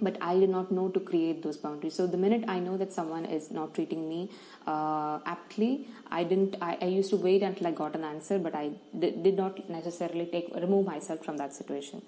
but 0.00 0.16
I 0.20 0.38
did 0.38 0.50
not 0.50 0.70
know 0.70 0.88
to 0.88 1.00
create 1.00 1.42
those 1.42 1.56
boundaries. 1.56 1.94
So 1.94 2.06
the 2.06 2.16
minute 2.16 2.44
I 2.48 2.58
know 2.58 2.76
that 2.76 2.92
someone 2.92 3.24
is 3.24 3.50
not 3.50 3.74
treating 3.74 4.08
me 4.08 4.30
uh, 4.66 5.18
aptly, 5.26 5.86
I 6.10 6.24
didn't. 6.24 6.56
I, 6.60 6.78
I, 6.80 6.86
used 6.86 7.10
to 7.10 7.16
wait 7.16 7.42
until 7.42 7.66
I 7.66 7.72
got 7.72 7.94
an 7.94 8.04
answer, 8.04 8.38
but 8.38 8.54
I 8.54 8.70
did, 8.98 9.36
not 9.36 9.68
necessarily 9.68 10.26
take 10.26 10.54
remove 10.54 10.86
myself 10.86 11.24
from 11.24 11.36
that 11.38 11.54
situation. 11.54 12.02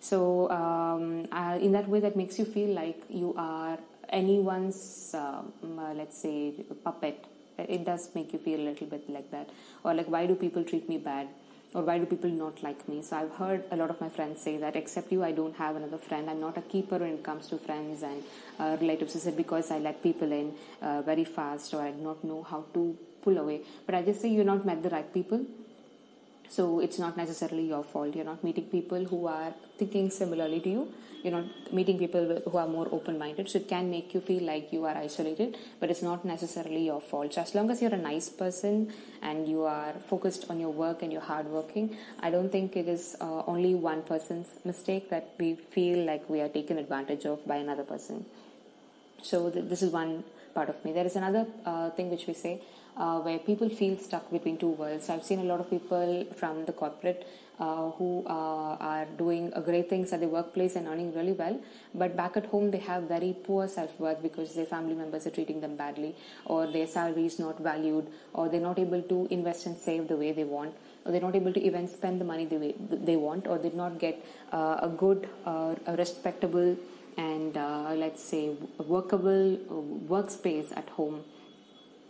So 0.00 0.50
um, 0.50 1.28
uh, 1.30 1.58
in 1.60 1.72
that 1.72 1.88
way, 1.88 2.00
that 2.00 2.16
makes 2.16 2.38
you 2.38 2.44
feel 2.44 2.74
like 2.74 3.02
you 3.08 3.34
are 3.36 3.78
anyone's, 4.08 5.14
um, 5.14 5.52
uh, 5.78 5.92
let's 5.94 6.18
say, 6.18 6.54
puppet. 6.84 7.24
it 7.68 7.84
does 7.84 8.10
make 8.14 8.32
you 8.32 8.38
feel 8.38 8.60
a 8.60 8.66
little 8.70 8.86
bit 8.86 9.08
like 9.08 9.30
that 9.30 9.48
or 9.84 9.94
like 9.94 10.08
why 10.08 10.26
do 10.26 10.34
people 10.34 10.64
treat 10.64 10.88
me 10.88 10.98
bad 10.98 11.28
or 11.74 11.82
why 11.82 11.98
do 11.98 12.06
people 12.06 12.30
not 12.30 12.62
like 12.62 12.88
me? 12.88 13.02
So 13.02 13.16
i've 13.16 13.32
heard 13.32 13.64
a 13.70 13.76
lot 13.76 13.90
of 13.90 14.00
my 14.00 14.08
friends 14.08 14.42
say 14.42 14.56
that 14.58 14.76
except 14.76 15.12
you 15.12 15.22
i 15.24 15.32
don't 15.32 15.56
have 15.56 15.76
another 15.76 15.98
friend. 15.98 16.28
I'm 16.30 16.40
not 16.40 16.56
a 16.58 16.62
keeper 16.62 16.98
when 16.98 17.14
it 17.14 17.22
comes 17.22 17.46
to 17.48 17.58
friends 17.58 18.02
and 18.02 18.22
uh, 18.58 18.76
relatives. 18.80 19.14
Is 19.16 19.26
it 19.26 19.36
because 19.36 19.70
i 19.70 19.78
let 19.78 20.02
people 20.02 20.32
in 20.32 20.52
uh, 20.82 21.02
very 21.02 21.24
fast 21.24 21.74
or 21.74 21.82
i 21.82 21.90
do 21.90 22.02
not 22.02 22.24
know 22.24 22.42
how 22.42 22.64
to 22.74 22.96
pull 23.22 23.38
away. 23.38 23.60
But 23.86 23.94
i 23.94 24.02
just 24.02 24.20
say 24.20 24.28
you're 24.28 24.52
not 24.54 24.64
met 24.64 24.82
the 24.82 24.90
right 24.90 25.12
people 25.12 25.44
so 26.50 26.80
it's 26.80 26.98
not 26.98 27.16
necessarily 27.16 27.68
your 27.68 27.84
fault. 27.84 28.14
You're 28.16 28.24
not 28.24 28.42
meeting 28.42 28.64
people 28.64 29.04
who 29.04 29.26
are 29.26 29.54
thinking 29.78 30.10
similarly 30.10 30.60
to 30.60 30.68
you. 30.68 30.92
You're 31.22 31.32
not 31.32 31.72
meeting 31.72 31.98
people 31.98 32.42
who 32.50 32.56
are 32.58 32.66
more 32.66 32.88
open 32.90 33.18
minded 33.18 33.48
so 33.48 33.58
it 33.58 33.68
can 33.68 33.90
make 33.90 34.14
you 34.14 34.20
feel 34.20 34.42
like 34.42 34.72
you 34.72 34.86
are 34.86 34.96
isolated 34.96 35.56
but 35.78 35.90
it's 35.90 36.02
not 36.02 36.24
necessarily 36.24 36.86
your 36.86 37.00
fault. 37.00 37.34
So 37.34 37.42
as 37.42 37.54
long 37.54 37.70
as 37.70 37.80
you're 37.80 37.94
a 37.94 37.98
nice 37.98 38.30
person 38.30 38.92
and 39.22 39.46
you 39.46 39.62
are 39.64 39.92
focused 40.08 40.46
on 40.48 40.58
your 40.58 40.70
work 40.70 41.02
and 41.02 41.12
you're 41.12 41.20
hardworking 41.20 41.94
i 42.22 42.30
don't 42.30 42.50
think 42.50 42.74
it 42.74 42.88
is 42.88 43.16
uh, 43.20 43.42
only 43.46 43.74
one 43.74 44.02
person's 44.02 44.48
mistake 44.64 45.10
that 45.10 45.28
we 45.38 45.54
feel 45.54 46.06
like 46.06 46.28
we 46.30 46.40
are 46.40 46.48
taken 46.48 46.78
advantage 46.78 47.26
of 47.26 47.46
by 47.46 47.56
another 47.56 47.82
person. 47.84 48.24
So 49.22 49.50
th- 49.50 49.66
this 49.66 49.82
is 49.82 49.92
one 49.92 50.24
part 50.54 50.68
of 50.68 50.82
me. 50.84 50.92
There 50.92 51.06
is 51.06 51.16
another 51.16 51.46
uh, 51.64 51.90
thing 51.90 52.10
which 52.10 52.26
we 52.26 52.34
say 52.34 52.62
uh, 52.96 53.18
where 53.20 53.38
people 53.38 53.68
feel 53.68 53.96
stuck 53.96 54.30
between 54.30 54.58
two 54.58 54.70
worlds. 54.70 55.08
I've 55.08 55.24
seen 55.24 55.40
a 55.40 55.44
lot 55.44 55.60
of 55.60 55.70
people 55.70 56.26
from 56.36 56.64
the 56.64 56.72
corporate 56.72 57.26
uh, 57.60 57.90
who 57.90 58.24
uh, 58.26 58.76
are 58.80 59.06
doing 59.18 59.50
great 59.64 59.88
things 59.90 60.12
at 60.12 60.20
the 60.20 60.28
workplace 60.28 60.76
and 60.76 60.88
earning 60.88 61.14
really 61.14 61.32
well, 61.32 61.60
but 61.94 62.16
back 62.16 62.36
at 62.36 62.46
home 62.46 62.70
they 62.70 62.78
have 62.78 63.02
very 63.02 63.36
poor 63.44 63.68
self 63.68 63.98
worth 64.00 64.22
because 64.22 64.54
their 64.54 64.64
family 64.64 64.94
members 64.94 65.26
are 65.26 65.30
treating 65.30 65.60
them 65.60 65.76
badly, 65.76 66.14
or 66.46 66.66
their 66.66 66.86
salary 66.86 67.26
is 67.26 67.38
not 67.38 67.58
valued, 67.60 68.06
or 68.32 68.48
they're 68.48 68.60
not 68.60 68.78
able 68.78 69.02
to 69.02 69.28
invest 69.30 69.66
and 69.66 69.76
save 69.76 70.08
the 70.08 70.16
way 70.16 70.32
they 70.32 70.44
want. 70.44 70.74
Or 71.04 71.12
they're 71.12 71.20
not 71.20 71.34
able 71.34 71.52
to 71.52 71.62
even 71.62 71.88
spend 71.88 72.20
the 72.20 72.24
money 72.24 72.44
the 72.44 72.56
way 72.56 72.74
they 72.78 73.16
want, 73.16 73.46
or 73.46 73.56
they 73.58 73.68
did 73.68 73.76
not 73.76 73.98
get 73.98 74.24
uh, 74.52 74.78
a 74.82 74.88
good, 74.88 75.28
uh, 75.46 75.74
a 75.86 75.96
respectable, 75.96 76.76
and 77.16 77.56
uh, 77.56 77.92
let's 77.94 78.22
say 78.22 78.54
workable 78.78 79.58
workspace 80.08 80.76
at 80.76 80.88
home 80.90 81.24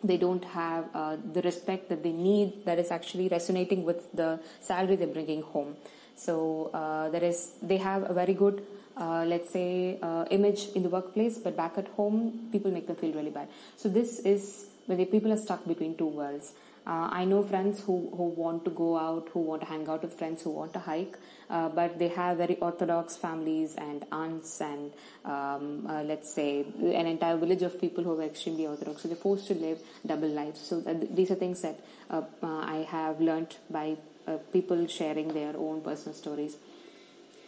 they 0.02 0.16
don't 0.16 0.44
have 0.44 0.84
uh, 0.94 1.16
the 1.32 1.42
respect 1.42 1.88
that 1.88 2.02
they 2.02 2.12
need 2.12 2.64
that 2.64 2.78
is 2.78 2.90
actually 2.90 3.28
resonating 3.28 3.84
with 3.84 4.10
the 4.12 4.40
salary 4.60 4.96
they're 4.96 5.06
bringing 5.06 5.42
home. 5.42 5.76
So 6.16 6.70
uh, 6.72 7.08
there 7.10 7.24
is 7.24 7.52
they 7.62 7.78
have 7.78 8.08
a 8.08 8.14
very 8.14 8.34
good 8.34 8.64
uh, 8.96 9.24
let's 9.24 9.50
say 9.50 9.98
uh, 10.02 10.24
image 10.30 10.68
in 10.74 10.82
the 10.82 10.88
workplace 10.88 11.38
but 11.38 11.56
back 11.56 11.78
at 11.78 11.88
home 11.88 12.48
people 12.52 12.70
make 12.70 12.86
them 12.86 12.96
feel 12.96 13.12
really 13.12 13.30
bad. 13.30 13.48
So 13.76 13.88
this 13.88 14.20
is 14.20 14.66
where 14.86 14.96
the 14.96 15.06
people 15.06 15.32
are 15.32 15.38
stuck 15.38 15.66
between 15.66 15.96
two 15.96 16.08
worlds. 16.08 16.52
Uh, 16.86 17.08
I 17.12 17.24
know 17.24 17.42
friends 17.42 17.82
who, 17.84 18.10
who 18.16 18.28
want 18.30 18.64
to 18.64 18.70
go 18.70 18.98
out, 18.98 19.28
who 19.32 19.40
want 19.40 19.62
to 19.62 19.68
hang 19.68 19.86
out 19.88 20.02
with 20.02 20.14
friends, 20.14 20.42
who 20.42 20.50
want 20.50 20.72
to 20.72 20.78
hike, 20.78 21.16
but 21.50 21.98
they 21.98 22.08
have 22.08 22.36
very 22.36 22.56
orthodox 22.60 23.16
families 23.16 23.74
and 23.76 24.04
aunts 24.12 24.60
and 24.60 24.92
um, 25.24 25.86
uh, 25.88 26.02
let's 26.02 26.32
say 26.32 26.64
an 26.78 27.06
entire 27.06 27.36
village 27.36 27.62
of 27.62 27.80
people 27.80 28.04
who 28.04 28.18
are 28.18 28.24
extremely 28.24 28.66
orthodox. 28.66 29.02
So 29.02 29.08
they're 29.08 29.16
forced 29.16 29.48
to 29.48 29.54
live 29.54 29.78
double 30.06 30.28
lives. 30.28 30.60
So 30.60 30.80
these 30.80 31.30
are 31.30 31.34
things 31.34 31.62
that 31.62 31.76
uh, 32.08 32.22
uh, 32.42 32.46
I 32.46 32.86
have 32.88 33.20
learned 33.20 33.56
by 33.68 33.96
uh, 34.26 34.38
people 34.52 34.86
sharing 34.86 35.34
their 35.34 35.56
own 35.56 35.82
personal 35.82 36.14
stories. 36.14 36.56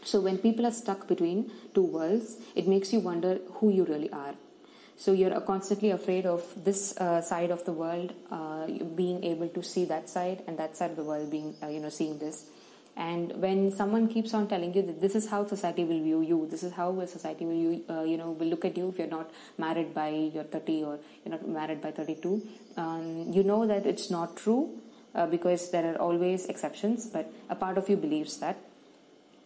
So 0.04 0.20
when 0.20 0.38
people 0.38 0.66
are 0.66 0.72
stuck 0.72 1.06
between 1.06 1.50
two 1.74 1.84
worlds, 1.84 2.36
it 2.56 2.66
makes 2.66 2.92
you 2.92 3.00
wonder 3.00 3.38
who 3.54 3.70
you 3.70 3.84
really 3.84 4.10
are. 4.10 4.34
So 4.96 5.12
you're 5.12 5.40
constantly 5.40 5.90
afraid 5.90 6.26
of 6.26 6.42
this 6.64 6.96
uh, 6.96 7.20
side 7.22 7.50
of 7.50 7.64
the 7.64 7.72
world 7.72 8.12
uh, 8.30 8.66
being 8.96 9.24
able 9.24 9.48
to 9.48 9.62
see 9.62 9.84
that 9.86 10.08
side, 10.08 10.42
and 10.46 10.58
that 10.58 10.76
side 10.76 10.90
of 10.90 10.96
the 10.96 11.04
world 11.04 11.30
being, 11.30 11.54
uh, 11.62 11.68
you 11.68 11.80
know, 11.80 11.88
seeing 11.88 12.18
this. 12.18 12.44
And 12.96 13.40
when 13.40 13.72
someone 13.72 14.06
keeps 14.08 14.34
on 14.34 14.48
telling 14.48 14.74
you 14.74 14.82
that 14.82 15.00
this 15.00 15.14
is 15.14 15.28
how 15.28 15.46
society 15.46 15.84
will 15.84 16.02
view 16.02 16.20
you, 16.20 16.46
this 16.50 16.62
is 16.62 16.72
how 16.72 17.04
society 17.06 17.46
will 17.46 17.54
you, 17.54 17.84
uh, 17.88 18.02
you 18.02 18.18
know, 18.18 18.32
will 18.32 18.48
look 18.48 18.64
at 18.66 18.76
you 18.76 18.90
if 18.90 18.98
you're 18.98 19.08
not 19.08 19.30
married 19.56 19.94
by 19.94 20.10
your 20.10 20.44
30 20.44 20.84
or 20.84 20.98
you're 21.24 21.32
not 21.32 21.48
married 21.48 21.80
by 21.80 21.90
32, 21.90 22.42
um, 22.76 23.32
you 23.32 23.42
know 23.42 23.66
that 23.66 23.86
it's 23.86 24.10
not 24.10 24.36
true 24.36 24.70
uh, 25.14 25.26
because 25.26 25.70
there 25.70 25.90
are 25.92 25.96
always 25.96 26.46
exceptions. 26.46 27.06
But 27.06 27.32
a 27.48 27.54
part 27.54 27.78
of 27.78 27.88
you 27.88 27.96
believes 27.96 28.38
that. 28.38 28.58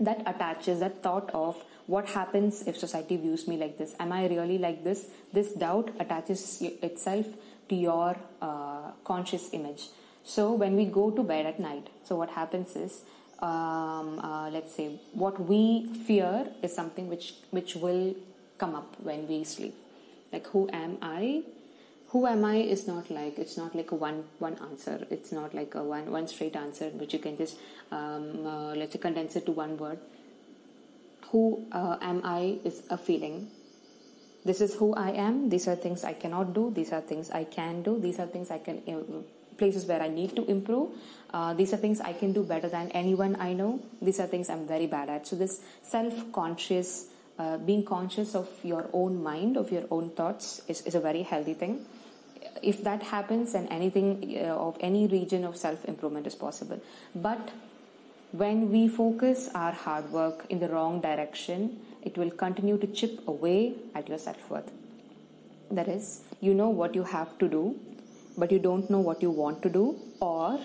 That 0.01 0.23
attaches 0.27 0.81
that 0.81 1.03
thought 1.03 1.31
of 1.33 1.57
what 1.87 2.09
happens 2.09 2.67
if 2.67 2.77
society 2.77 3.17
views 3.17 3.47
me 3.47 3.57
like 3.57 3.79
this. 3.79 3.95
Am 4.01 4.13
i 4.13 4.27
really 4.27 4.59
like 4.59 4.83
this? 4.83 5.07
This 5.33 5.53
doubt 5.53 5.91
attaches 6.01 6.61
itself 6.61 7.27
to 7.69 7.75
your 7.75 8.17
uh, 8.43 8.91
conscious 9.05 9.51
image. 9.53 9.89
So 10.25 10.53
when 10.53 10.75
we 10.75 10.87
go 10.87 11.11
to 11.13 11.23
bed 11.23 11.47
at 11.47 11.61
night 11.61 11.89
so 12.05 12.17
what 12.17 12.31
happens 12.31 12.75
is 12.77 13.03
um, 13.41 14.19
uh, 14.19 14.51
let's 14.51 14.75
say 14.75 14.89
what 15.13 15.41
we 15.41 15.87
fear 16.07 16.49
is 16.63 16.75
something 16.75 17.09
which 17.09 17.35
which 17.51 17.77
will 17.77 18.15
come 18.59 18.75
up 18.75 18.99
when 19.01 19.29
we 19.29 19.45
sleep 19.45 19.75
like 20.33 20.47
who 20.49 20.69
am 20.73 20.97
i 21.03 21.43
who 22.17 22.27
am 22.27 22.45
I 22.45 22.57
is 22.57 22.87
not 22.87 23.11
like 23.11 23.39
it's 23.39 23.57
not 23.57 23.75
like 23.75 23.91
a 23.91 23.95
one 23.95 24.25
one 24.39 24.57
answer. 24.63 25.07
It's 25.11 25.33
not 25.33 25.55
like 25.55 25.75
a 25.75 25.83
one 25.83 26.11
one 26.11 26.29
straight 26.29 26.57
answer 26.57 26.89
which 26.91 27.13
you 27.13 27.19
can 27.19 27.37
just 27.37 27.59
um, 27.91 28.47
uh, 28.47 28.75
let's 28.75 28.93
say 28.93 28.99
condense 28.99 29.37
it 29.37 29.47
to 29.47 29.53
one 29.53 29.77
word. 29.77 29.99
Who 31.33 31.67
uh, 31.73 31.99
am 32.01 32.23
I 32.25 32.59
is 32.65 32.83
a 32.89 32.97
feeling. 32.97 33.49
This 34.45 34.61
is 34.61 34.77
who 34.77 34.95
I 34.95 35.11
am. 35.11 35.49
These 35.51 35.67
are 35.67 35.75
things 35.75 36.05
I 36.05 36.13
cannot 36.13 36.55
do. 36.55 36.71
These 36.71 36.93
are 36.93 37.01
things 37.01 37.31
I 37.33 37.43
can 37.45 37.83
do. 37.83 37.99
These 37.99 38.21
are 38.21 38.27
things 38.27 38.53
I 38.53 38.59
can 38.59 38.81
uh, 38.89 39.23
places 39.59 39.87
where 39.87 40.03
I 40.03 40.09
need 40.09 40.37
to 40.37 40.45
improve. 40.45 40.91
Uh, 41.33 41.55
these 41.55 41.73
are 41.73 41.77
things 41.77 42.01
I 42.01 42.13
can 42.13 42.33
do 42.33 42.43
better 42.43 42.69
than 42.69 42.91
anyone 42.91 43.37
I 43.41 43.53
know. 43.53 43.81
These 44.01 44.21
are 44.21 44.27
things 44.27 44.49
I'm 44.49 44.67
very 44.67 44.87
bad 44.87 45.09
at. 45.09 45.27
So 45.27 45.37
this 45.37 45.61
self 45.83 46.33
conscious. 46.33 47.07
Uh, 47.39 47.59
being 47.59 47.85
conscious 47.85 48.35
of 48.35 48.49
your 48.65 48.89
own 48.95 49.23
mind, 49.23 49.59
of 49.59 49.71
your 49.71 49.83
own 49.91 50.09
thoughts, 50.09 50.63
is, 50.69 50.81
is 50.87 50.95
a 50.95 51.01
very 51.01 51.23
healthy 51.23 51.53
thing 51.53 51.85
if 52.63 52.83
that 52.85 53.03
happens 53.03 53.53
then 53.53 53.67
anything 53.69 54.39
uh, 54.39 54.55
of 54.55 54.77
any 54.81 55.07
region 55.07 55.45
of 55.45 55.57
self 55.57 55.85
improvement 55.85 56.27
is 56.27 56.35
possible 56.35 56.81
but 57.15 57.51
when 58.33 58.71
we 58.71 58.89
focus 58.89 59.49
our 59.55 59.73
hard 59.73 60.11
work 60.11 60.47
in 60.49 60.59
the 60.59 60.69
wrong 60.69 61.01
direction 61.01 61.79
it 62.03 62.17
will 62.17 62.31
continue 62.31 62.79
to 62.79 62.87
chip 62.87 63.27
away 63.27 63.75
at 63.95 64.09
your 64.09 64.19
self 64.19 64.51
worth 64.51 64.71
that 65.71 65.89
is 65.89 66.21
you 66.41 66.55
know 66.55 66.69
what 66.69 66.95
you 66.95 67.05
have 67.05 67.37
to 67.39 67.49
do 67.49 67.77
but 68.37 68.53
you 68.53 68.59
don't 68.59 68.91
know 68.91 69.01
what 69.01 69.23
you 69.23 69.31
want 69.31 69.63
to 69.63 69.69
do 69.69 69.99
or 70.21 70.59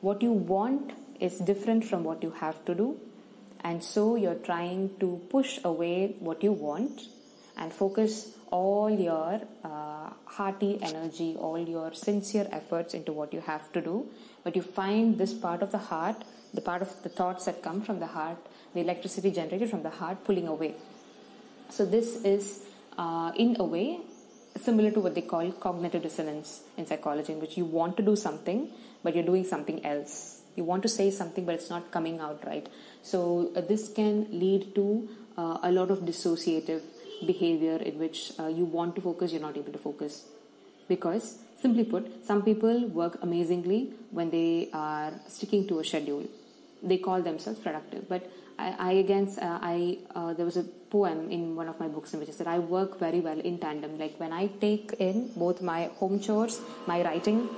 what 0.00 0.22
you 0.22 0.32
want 0.32 0.92
is 1.20 1.38
different 1.38 1.84
from 1.84 2.04
what 2.04 2.22
you 2.22 2.30
have 2.30 2.64
to 2.64 2.74
do 2.74 2.98
and 3.64 3.82
so 3.82 4.16
you're 4.16 4.40
trying 4.46 4.90
to 5.00 5.20
push 5.30 5.58
away 5.64 6.14
what 6.20 6.42
you 6.42 6.52
want 6.52 7.00
and 7.56 7.72
focus 7.72 8.36
all 8.50 8.90
your 8.90 9.40
uh, 9.64 10.10
hearty 10.24 10.78
energy, 10.82 11.34
all 11.36 11.58
your 11.58 11.92
sincere 11.92 12.46
efforts 12.52 12.94
into 12.94 13.12
what 13.12 13.32
you 13.32 13.40
have 13.40 13.72
to 13.72 13.80
do. 13.80 14.06
But 14.44 14.54
you 14.54 14.62
find 14.62 15.18
this 15.18 15.34
part 15.34 15.62
of 15.62 15.72
the 15.72 15.78
heart, 15.78 16.22
the 16.54 16.60
part 16.60 16.82
of 16.82 17.02
the 17.02 17.08
thoughts 17.08 17.46
that 17.46 17.62
come 17.62 17.82
from 17.82 17.98
the 17.98 18.06
heart, 18.06 18.38
the 18.74 18.80
electricity 18.80 19.30
generated 19.30 19.70
from 19.70 19.82
the 19.82 19.90
heart 19.90 20.24
pulling 20.24 20.46
away. 20.46 20.74
So, 21.70 21.84
this 21.84 22.24
is 22.24 22.64
uh, 22.96 23.32
in 23.36 23.56
a 23.58 23.64
way 23.64 23.98
similar 24.62 24.90
to 24.90 25.00
what 25.00 25.14
they 25.14 25.22
call 25.22 25.50
cognitive 25.52 26.02
dissonance 26.02 26.62
in 26.76 26.86
psychology, 26.86 27.32
in 27.32 27.40
which 27.40 27.56
you 27.56 27.64
want 27.64 27.96
to 27.96 28.02
do 28.02 28.16
something, 28.16 28.68
but 29.02 29.14
you're 29.14 29.24
doing 29.24 29.44
something 29.44 29.84
else. 29.84 30.40
You 30.56 30.64
want 30.64 30.82
to 30.82 30.88
say 30.88 31.10
something, 31.10 31.44
but 31.44 31.54
it's 31.54 31.70
not 31.70 31.90
coming 31.90 32.20
out 32.20 32.44
right. 32.46 32.66
So, 33.02 33.52
uh, 33.54 33.60
this 33.60 33.92
can 33.92 34.26
lead 34.30 34.74
to 34.74 35.08
uh, 35.36 35.58
a 35.62 35.70
lot 35.70 35.90
of 35.90 36.00
dissociative 36.00 36.82
behavior 37.26 37.76
in 37.76 37.98
which 37.98 38.32
uh, 38.38 38.46
you 38.46 38.64
want 38.64 38.94
to 38.96 39.00
focus, 39.00 39.32
you're 39.32 39.40
not 39.40 39.56
able 39.56 39.72
to 39.72 39.78
focus. 39.78 40.26
Because, 40.88 41.38
simply 41.60 41.84
put, 41.84 42.24
some 42.24 42.42
people 42.42 42.88
work 42.88 43.18
amazingly 43.22 43.92
when 44.10 44.30
they 44.30 44.70
are 44.72 45.12
sticking 45.28 45.66
to 45.68 45.80
a 45.80 45.84
schedule. 45.84 46.26
They 46.82 46.98
call 46.98 47.22
themselves 47.22 47.58
productive. 47.58 48.08
But 48.08 48.30
I, 48.58 48.74
I 48.78 48.92
again, 48.92 49.28
uh, 49.40 49.58
I 49.60 49.98
uh, 50.14 50.32
there 50.34 50.44
was 50.44 50.56
a 50.56 50.62
poem 50.62 51.30
in 51.30 51.56
one 51.56 51.68
of 51.68 51.78
my 51.78 51.88
books 51.88 52.14
in 52.14 52.20
which 52.20 52.28
I 52.28 52.32
said 52.32 52.46
I 52.46 52.58
work 52.58 52.98
very 52.98 53.20
well 53.20 53.38
in 53.38 53.58
tandem. 53.58 53.98
Like 53.98 54.18
when 54.18 54.32
I 54.32 54.46
take 54.46 54.94
in 54.98 55.30
both 55.36 55.60
my 55.60 55.90
home 55.96 56.20
chores, 56.20 56.60
my 56.86 57.02
writing, 57.02 57.48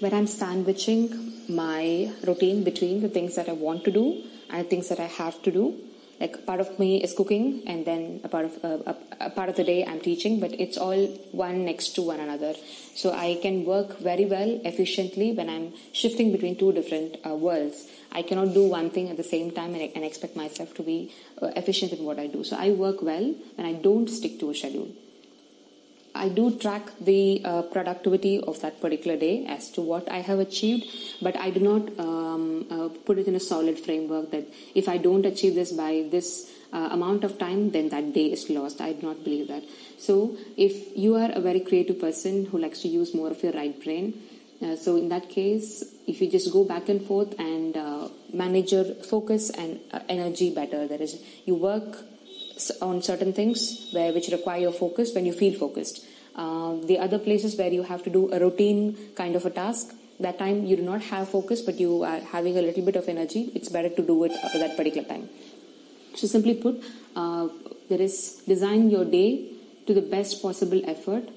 when 0.00 0.14
I'm 0.14 0.26
sandwiching 0.26 1.32
my 1.48 2.10
routine 2.26 2.64
between 2.64 3.02
the 3.02 3.08
things 3.08 3.34
that 3.36 3.48
I 3.48 3.52
want 3.52 3.84
to 3.84 3.90
do 3.90 4.22
and 4.48 4.64
the 4.64 4.68
things 4.68 4.88
that 4.88 4.98
I 4.98 5.06
have 5.06 5.42
to 5.42 5.50
do, 5.50 5.74
like 6.20 6.44
part 6.46 6.60
of 6.60 6.78
me 6.78 7.02
is 7.02 7.14
cooking 7.14 7.62
and 7.66 7.84
then 7.86 8.20
a 8.24 8.28
part 8.28 8.44
of 8.44 8.64
uh, 8.64 8.92
a, 8.92 9.26
a, 9.26 9.30
part 9.30 9.48
of 9.48 9.56
the 9.56 9.64
day 9.64 9.84
i'm 9.84 10.00
teaching 10.00 10.38
but 10.38 10.52
it's 10.64 10.76
all 10.76 11.06
one 11.32 11.64
next 11.64 11.94
to 11.94 12.02
one 12.02 12.20
another. 12.20 12.54
So 12.94 13.12
i 13.12 13.38
can 13.42 13.64
work 13.64 13.98
very 13.98 14.26
well 14.26 14.60
efficiently 14.64 15.32
when 15.32 15.48
i'm 15.48 15.72
shifting 15.92 16.32
between 16.32 16.56
two 16.56 16.72
different 16.72 17.16
uh, 17.26 17.34
worlds. 17.34 17.86
I 18.12 18.22
cannot 18.22 18.54
do 18.54 18.66
one 18.68 18.90
thing 18.90 19.08
at 19.08 19.16
the 19.16 19.28
same 19.34 19.52
time 19.52 19.74
and, 19.74 19.90
and 19.94 20.04
expect 20.04 20.36
myself 20.36 20.74
to 20.74 20.82
be 20.82 21.12
uh, 21.40 21.46
efficient 21.56 21.92
in 21.92 22.04
what 22.04 22.18
i 22.18 22.26
do. 22.26 22.44
So 22.44 22.56
i 22.56 22.70
work 22.70 23.02
well 23.02 23.34
when 23.56 23.66
i 23.66 23.72
don't 23.72 24.08
stick 24.08 24.38
to 24.40 24.50
a 24.50 24.54
schedule 24.54 24.90
I 26.14 26.28
do 26.28 26.58
track 26.58 26.82
the 27.00 27.42
uh, 27.44 27.62
productivity 27.62 28.40
of 28.40 28.60
that 28.62 28.80
particular 28.80 29.16
day 29.16 29.46
as 29.46 29.70
to 29.72 29.80
what 29.80 30.10
I 30.10 30.18
have 30.18 30.38
achieved, 30.38 30.86
but 31.22 31.36
I 31.36 31.50
do 31.50 31.60
not 31.60 31.98
um, 31.98 32.66
uh, 32.70 32.88
put 33.04 33.18
it 33.18 33.28
in 33.28 33.34
a 33.34 33.40
solid 33.40 33.78
framework 33.78 34.30
that 34.32 34.46
if 34.74 34.88
I 34.88 34.98
don't 34.98 35.24
achieve 35.24 35.54
this 35.54 35.72
by 35.72 36.06
this 36.10 36.50
uh, 36.72 36.88
amount 36.92 37.24
of 37.24 37.38
time, 37.38 37.70
then 37.70 37.88
that 37.90 38.12
day 38.12 38.32
is 38.32 38.48
lost. 38.50 38.80
I 38.80 38.92
do 38.92 39.06
not 39.06 39.24
believe 39.24 39.48
that. 39.48 39.62
So, 39.98 40.36
if 40.56 40.96
you 40.96 41.16
are 41.16 41.30
a 41.32 41.40
very 41.40 41.60
creative 41.60 42.00
person 42.00 42.46
who 42.46 42.58
likes 42.58 42.80
to 42.82 42.88
use 42.88 43.14
more 43.14 43.30
of 43.30 43.42
your 43.42 43.52
right 43.52 43.82
brain, 43.82 44.14
uh, 44.62 44.76
so 44.76 44.96
in 44.96 45.08
that 45.08 45.28
case, 45.28 45.84
if 46.06 46.20
you 46.20 46.30
just 46.30 46.52
go 46.52 46.64
back 46.64 46.88
and 46.88 47.02
forth 47.02 47.38
and 47.38 47.76
uh, 47.76 48.08
manage 48.32 48.72
your 48.72 48.84
focus 48.84 49.50
and 49.50 49.80
uh, 49.92 50.00
energy 50.08 50.54
better, 50.54 50.86
that 50.86 51.00
is, 51.00 51.22
you 51.46 51.54
work 51.54 51.96
on 52.80 53.02
certain 53.02 53.32
things 53.32 53.88
where 53.92 54.12
which 54.12 54.28
require 54.28 54.60
your 54.60 54.72
focus 54.72 55.14
when 55.14 55.26
you 55.26 55.32
feel 55.32 55.58
focused. 55.58 56.04
Uh, 56.36 56.74
the 56.90 56.98
other 56.98 57.18
places 57.18 57.56
where 57.56 57.72
you 57.72 57.82
have 57.82 58.02
to 58.02 58.10
do 58.10 58.32
a 58.32 58.38
routine 58.38 58.96
kind 59.14 59.36
of 59.36 59.44
a 59.46 59.50
task, 59.50 59.94
that 60.20 60.38
time 60.38 60.64
you 60.66 60.76
do 60.76 60.82
not 60.82 61.02
have 61.02 61.28
focus, 61.28 61.62
but 61.62 61.80
you 61.80 62.02
are 62.02 62.20
having 62.20 62.56
a 62.58 62.62
little 62.62 62.84
bit 62.84 62.96
of 62.96 63.08
energy. 63.08 63.50
It's 63.54 63.68
better 63.68 63.88
to 63.88 64.02
do 64.02 64.24
it 64.24 64.32
at 64.32 64.52
that 64.54 64.76
particular 64.76 65.08
time. 65.08 65.28
So 66.14 66.26
simply 66.26 66.54
put, 66.54 66.82
uh, 67.16 67.48
there 67.88 68.00
is 68.00 68.42
design 68.46 68.90
your 68.90 69.04
day 69.04 69.50
to 69.86 69.94
the 69.94 70.02
best 70.02 70.42
possible 70.42 70.82
effort 70.88 71.28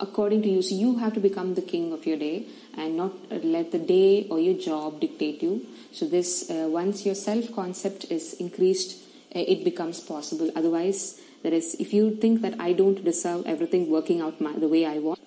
according 0.00 0.42
to 0.42 0.48
you. 0.48 0.62
So 0.62 0.74
you 0.74 0.98
have 0.98 1.14
to 1.14 1.20
become 1.20 1.54
the 1.54 1.62
king 1.62 1.92
of 1.92 2.06
your 2.06 2.18
day 2.18 2.46
and 2.76 2.96
not 2.96 3.12
let 3.30 3.72
the 3.72 3.78
day 3.78 4.26
or 4.28 4.38
your 4.40 4.58
job 4.58 5.00
dictate 5.00 5.42
you. 5.42 5.66
So 5.92 6.06
this 6.06 6.50
uh, 6.50 6.66
once 6.68 7.06
your 7.06 7.14
self 7.14 7.54
concept 7.54 8.06
is 8.10 8.34
increased 8.34 9.03
it 9.40 9.64
becomes 9.64 10.00
possible. 10.00 10.50
Otherwise, 10.54 11.20
that 11.42 11.52
is, 11.52 11.76
if 11.78 11.92
you 11.92 12.16
think 12.16 12.40
that 12.42 12.58
I 12.58 12.72
don't 12.72 13.04
deserve 13.04 13.46
everything 13.46 13.90
working 13.90 14.20
out 14.20 14.40
my, 14.40 14.52
the 14.52 14.68
way 14.68 14.86
I 14.86 14.98
want, 14.98 15.20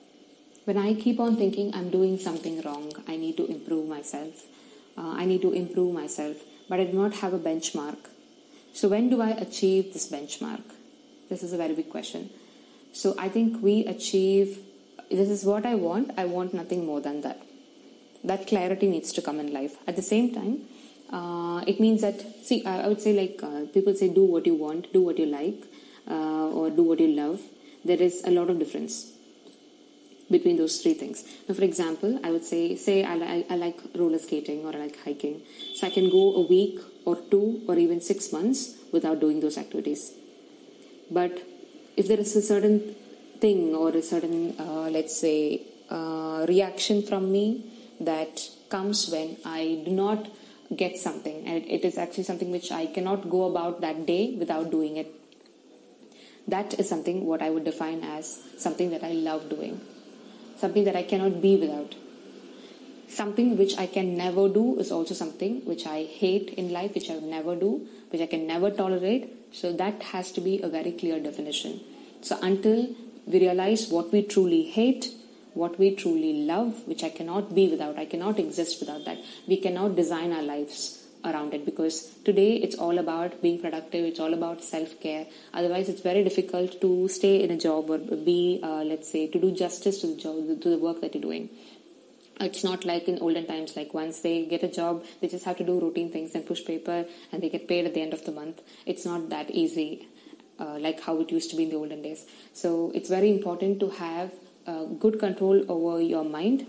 when 0.66 0.78
I 0.78 0.94
keep 0.94 1.20
on 1.20 1.38
thinking 1.38 1.74
I'm 1.74 1.90
doing 1.90 2.18
something 2.18 2.62
wrong, 2.62 2.92
I 3.08 3.16
need 3.16 3.38
to 3.38 3.46
improve 3.46 3.88
myself, 3.88 4.44
uh, 4.98 5.14
I 5.16 5.26
need 5.26 5.42
to 5.44 5.54
improve 5.54 5.94
myself, 5.94 6.38
but 6.68 6.80
I 6.80 6.86
do 6.86 6.94
not 6.94 7.14
have 7.16 7.34
a 7.34 7.40
benchmark. 7.40 7.98
So, 8.74 8.90
when 8.90 9.10
do 9.10 9.22
I 9.22 9.30
achieve 9.30 9.94
this 9.94 10.12
benchmark? 10.12 10.64
This 11.30 11.44
is 11.44 11.54
a 11.54 11.58
very 11.58 11.74
big 11.74 11.90
question. 11.90 12.30
So, 12.94 13.16
I 13.18 13.30
think 13.30 13.62
we 13.62 13.86
achieve 13.86 14.60
this 15.10 15.30
is 15.30 15.46
what 15.46 15.66
I 15.66 15.76
want, 15.76 16.12
I 16.18 16.26
want 16.26 16.54
nothing 16.54 16.86
more 16.86 17.00
than 17.00 17.22
that. 17.22 17.42
That 18.24 18.48
clarity 18.48 18.90
needs 18.90 19.14
to 19.14 19.22
come 19.22 19.40
in 19.40 19.54
life. 19.54 19.78
At 19.88 19.96
the 19.96 20.02
same 20.02 20.34
time, 20.34 20.62
uh, 21.12 21.64
it 21.66 21.80
means 21.80 22.02
that 22.02 22.22
see 22.46 22.66
I, 22.66 22.88
would 22.88 23.02
say 23.02 23.14
like 23.14 23.40
uh, 23.42 23.66
people 23.74 23.96
say 23.96 24.10
do 24.10 24.24
what 24.24 24.46
you 24.46 24.56
want 24.56 24.92
do 24.94 25.02
what 25.02 25.18
you 25.18 25.26
like 25.26 25.64
uh, 26.10 26.48
or 26.50 26.70
do 26.70 26.84
what 26.84 27.00
you 27.00 27.08
love. 27.08 27.42
There 27.86 28.02
is 28.02 28.24
a 28.26 28.32
lot 28.32 28.50
of 28.50 28.60
difference 28.60 29.14
between 30.30 30.58
those 30.58 30.82
three 30.82 30.94
things. 30.94 31.24
Now 31.48 31.56
for 31.56 31.64
example 31.64 32.20
i 32.24 32.32
would 32.32 32.44
say 32.44 32.76
say 32.76 33.04
I, 33.04 33.16
I, 33.16 33.46
I 33.50 33.56
like 33.56 33.80
roller 33.96 34.20
skating 34.20 34.66
or 34.66 34.74
i 34.76 34.80
like 34.80 35.04
hiking. 35.04 35.42
So 35.76 35.88
i 35.88 35.90
can 35.90 36.10
go 36.10 36.36
a 36.36 36.42
week 36.42 36.80
or 37.06 37.16
two 37.32 37.62
or 37.68 37.76
even 37.78 38.02
six 38.02 38.32
months 38.34 38.76
without 38.92 39.20
doing 39.20 39.40
those 39.40 39.58
activities. 39.58 40.14
But 41.10 41.42
if 41.96 42.08
there 42.08 42.20
is 42.20 42.36
a 42.36 42.42
certain 42.42 42.96
thing 43.40 43.76
or 43.76 43.90
a 43.90 44.02
certain 44.02 44.56
uh, 44.60 44.90
let's 44.90 45.20
say 45.20 45.62
uh, 45.90 46.46
reaction 46.48 47.02
from 47.02 47.32
me 47.32 47.64
that 48.00 48.50
comes 48.70 49.10
when 49.10 49.38
i 49.46 49.82
do 49.86 49.92
not 49.92 50.28
get 50.76 50.98
something. 50.98 51.46
And 51.46 51.64
it 51.66 51.86
is 51.86 51.98
actually 51.98 52.24
something 52.24 52.52
which 52.52 52.72
i 52.72 52.86
cannot 52.86 53.30
go 53.30 53.46
about 53.46 53.82
that 53.82 54.06
day 54.06 54.36
without 54.38 54.72
doing 54.72 54.98
it. 54.98 55.14
That 56.48 56.80
is 56.80 56.90
something 56.90 57.26
what 57.26 57.42
i 57.42 57.50
would 57.50 57.64
define 57.64 58.04
as 58.04 58.40
something 58.58 58.92
that 58.92 59.04
i 59.04 59.12
love 59.12 59.50
doing. 59.50 59.80
Something 60.58 60.84
that 60.86 60.96
i 60.96 61.04
cannot 61.04 61.42
be 61.42 61.56
without. 61.58 61.96
Something 63.08 63.58
which 63.58 63.78
i 63.78 63.88
can 63.88 64.18
never 64.18 64.50
do 64.50 64.80
is 64.80 64.92
also 64.92 65.14
something 65.14 65.66
which 65.66 65.86
i 65.86 66.04
hate 66.04 66.54
in 66.56 66.72
life 66.72 66.94
which 66.96 67.10
i 67.10 67.16
would 67.16 67.32
never 67.36 67.56
do 67.56 67.88
which 68.10 68.22
i 68.22 68.26
can 68.26 68.48
never 68.48 68.72
tolerate. 68.72 69.34
So 69.54 69.72
that 69.74 70.04
has 70.14 70.32
to 70.34 70.42
be 70.42 70.62
a 70.62 70.68
very 70.68 70.92
clear 70.92 71.20
definition. 71.20 71.80
So 72.22 72.38
until 72.42 72.90
we 73.26 73.40
realize 73.40 73.88
what 73.90 74.12
we 74.12 74.24
truly 74.24 74.64
hate 74.64 75.14
what 75.58 75.80
we 75.80 75.96
truly 75.96 76.34
love, 76.46 76.88
which 76.88 77.04
I 77.04 77.10
cannot 77.10 77.54
be 77.54 77.68
without. 77.68 77.98
I 77.98 78.06
cannot 78.06 78.40
exist 78.40 78.80
without 78.80 79.06
that. 79.06 79.18
We 79.48 79.58
cannot 79.58 79.96
design 79.96 80.32
our 80.32 80.44
lives 80.44 81.04
around 81.26 81.54
it 81.54 81.66
because 81.66 82.14
today 82.24 82.56
it's 82.56 82.76
all 82.76 82.98
about 83.00 83.42
being 83.42 83.60
productive. 83.60 84.06
It's 84.06 84.20
all 84.20 84.34
about 84.34 84.64
self-care. 84.64 85.26
Otherwise 85.54 85.90
it's 85.90 86.02
very 86.02 86.24
difficult 86.24 86.80
to 86.82 87.08
stay 87.08 87.44
in 87.44 87.52
a 87.52 87.58
job 87.58 87.90
or 87.90 87.98
be 87.98 88.60
uh, 88.64 88.84
let's 88.84 89.12
say 89.12 89.28
to 89.28 89.40
do 89.40 89.52
justice 89.52 90.02
to 90.02 90.08
the 90.08 90.16
job 90.16 90.62
to 90.62 90.70
the 90.70 90.78
work 90.78 91.02
that 91.02 91.16
you're 91.16 91.28
doing. 91.30 91.50
It's 92.40 92.64
not 92.64 92.86
like 92.86 93.08
in 93.08 93.18
olden 93.20 93.48
times 93.48 93.76
like 93.76 93.94
once 93.96 94.22
they 94.22 94.46
get 94.46 94.64
a 94.64 94.68
job 94.68 95.04
they 95.22 95.28
just 95.28 95.46
have 95.46 95.58
to 95.58 95.64
do 95.64 95.80
routine 95.80 96.12
things 96.12 96.36
and 96.36 96.46
push 96.46 96.64
paper 96.64 97.06
and 97.32 97.42
they 97.42 97.50
get 97.50 97.68
paid 97.68 97.86
at 97.86 97.96
the 97.96 98.02
end 98.02 98.14
of 98.14 98.26
the 98.26 98.32
month. 98.32 98.62
It's 98.86 99.06
not 99.06 99.30
that 99.30 99.50
easy 99.50 100.08
uh, 100.60 100.78
like 100.80 101.02
how 101.02 101.20
it 101.20 101.32
used 101.32 101.50
to 101.52 101.56
be 101.56 101.64
in 101.64 101.70
the 101.70 101.76
olden 101.76 102.04
days. 102.04 102.26
So 102.54 102.92
it's 102.94 103.10
very 103.10 103.32
important 103.32 103.80
to 103.80 103.90
have 103.90 104.32
good 105.00 105.20
control 105.20 105.64
over 105.70 106.02
your 106.02 106.24
mind, 106.24 106.66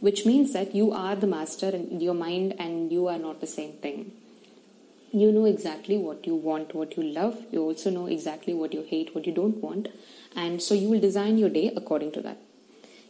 which 0.00 0.24
means 0.26 0.52
that 0.52 0.74
you 0.74 0.92
are 0.92 1.16
the 1.16 1.26
master 1.26 1.68
and 1.68 2.02
your 2.02 2.14
mind 2.14 2.54
and 2.58 2.92
you 2.92 3.06
are 3.08 3.18
not 3.18 3.40
the 3.40 3.46
same 3.46 3.72
thing. 3.72 4.12
You 5.12 5.32
know 5.32 5.44
exactly 5.44 5.96
what 5.96 6.26
you 6.26 6.36
want, 6.36 6.74
what 6.74 6.96
you 6.96 7.02
love. 7.02 7.36
You 7.50 7.62
also 7.62 7.90
know 7.90 8.06
exactly 8.06 8.54
what 8.54 8.72
you 8.72 8.82
hate, 8.82 9.14
what 9.14 9.26
you 9.26 9.34
don't 9.34 9.56
want. 9.56 9.88
And 10.36 10.62
so 10.62 10.74
you 10.74 10.88
will 10.88 11.00
design 11.00 11.36
your 11.38 11.50
day 11.50 11.72
according 11.74 12.12
to 12.12 12.20
that. 12.20 12.38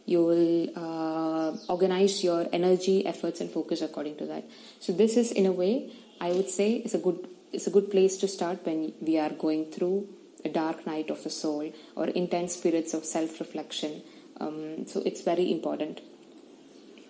You 0.07 0.25
will 0.25 0.69
uh, 0.75 1.55
organize 1.69 2.23
your 2.23 2.47
energy, 2.51 3.05
efforts, 3.05 3.39
and 3.39 3.51
focus 3.51 3.81
according 3.83 4.17
to 4.17 4.25
that. 4.25 4.45
So 4.79 4.93
this 4.93 5.15
is, 5.15 5.31
in 5.31 5.45
a 5.45 5.51
way, 5.51 5.91
I 6.19 6.31
would 6.31 6.49
say, 6.49 6.73
is 6.77 6.95
a 6.95 6.97
good 6.97 7.27
it's 7.53 7.67
a 7.67 7.71
good 7.71 7.91
place 7.91 8.17
to 8.17 8.27
start 8.27 8.65
when 8.65 8.93
we 9.01 9.17
are 9.19 9.29
going 9.29 9.65
through 9.65 10.07
a 10.45 10.49
dark 10.49 10.85
night 10.87 11.09
of 11.09 11.23
the 11.23 11.29
soul 11.29 11.71
or 11.95 12.07
intense 12.07 12.57
periods 12.57 12.93
of 12.93 13.05
self 13.05 13.39
reflection 13.39 14.01
um, 14.41 14.87
so 14.87 15.01
it's 15.05 15.21
very 15.21 15.51
important, 15.51 16.01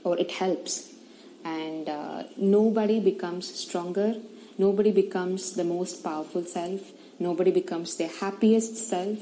or 0.04 0.17
it 0.17 0.32
helps. 0.32 0.94
And 1.44 1.89
uh, 1.89 2.24
nobody 2.38 3.00
becomes 3.00 3.46
stronger, 3.54 4.15
nobody 4.58 4.91
becomes 4.91 5.54
the 5.54 5.63
most 5.63 6.04
powerful 6.04 6.44
self, 6.46 6.91
nobody 7.20 7.52
becomes 7.52 7.98
their 7.98 8.10
happiest 8.10 8.76
self 8.76 9.20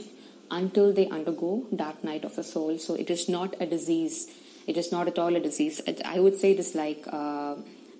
until 0.51 0.91
they 0.91 1.07
undergo 1.07 1.65
dark 1.75 2.03
night 2.03 2.25
of 2.25 2.35
the 2.35 2.43
soul. 2.43 2.77
So 2.79 2.95
it 2.95 3.09
is 3.09 3.29
not 3.29 3.55
a 3.61 3.65
disease. 3.65 4.27
It 4.67 4.77
is 4.77 4.91
not 4.91 5.07
at 5.07 5.17
all 5.17 5.35
a 5.35 5.39
disease. 5.39 5.81
I 6.05 6.19
would 6.19 6.37
say 6.39 6.51
it 6.51 6.59
is 6.59 6.75
like 6.75 7.05
uh, 7.07 7.55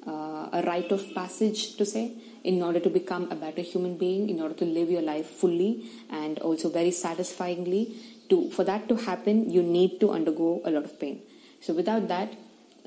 uh, 0.08 0.50
a 0.54 0.63
rite 0.65 0.91
of 0.91 1.13
passage 1.13 1.78
to 1.78 1.86
say 1.86 2.12
in 2.43 2.62
order 2.62 2.80
to 2.80 2.89
become 2.89 3.32
a 3.32 3.36
better 3.36 3.62
human 3.62 3.98
being, 3.98 4.30
in 4.30 4.39
order 4.39 4.56
to 4.56 4.65
live 4.65 4.89
your 4.89 5.02
life 5.02 5.28
fully 5.28 5.89
and 6.10 6.39
also 6.39 6.69
very 6.69 6.91
satisfyingly 6.91 7.95
to 8.30 8.50
for 8.52 8.63
that 8.63 8.88
to 8.89 8.96
happen, 8.96 9.50
you 9.50 9.63
need 9.63 10.00
to 10.00 10.12
undergo 10.12 10.62
a 10.65 10.72
lot 10.72 10.86
of 10.86 11.00
pain. 11.00 11.22
So 11.62 11.74
without 11.74 12.08
that, 12.08 12.34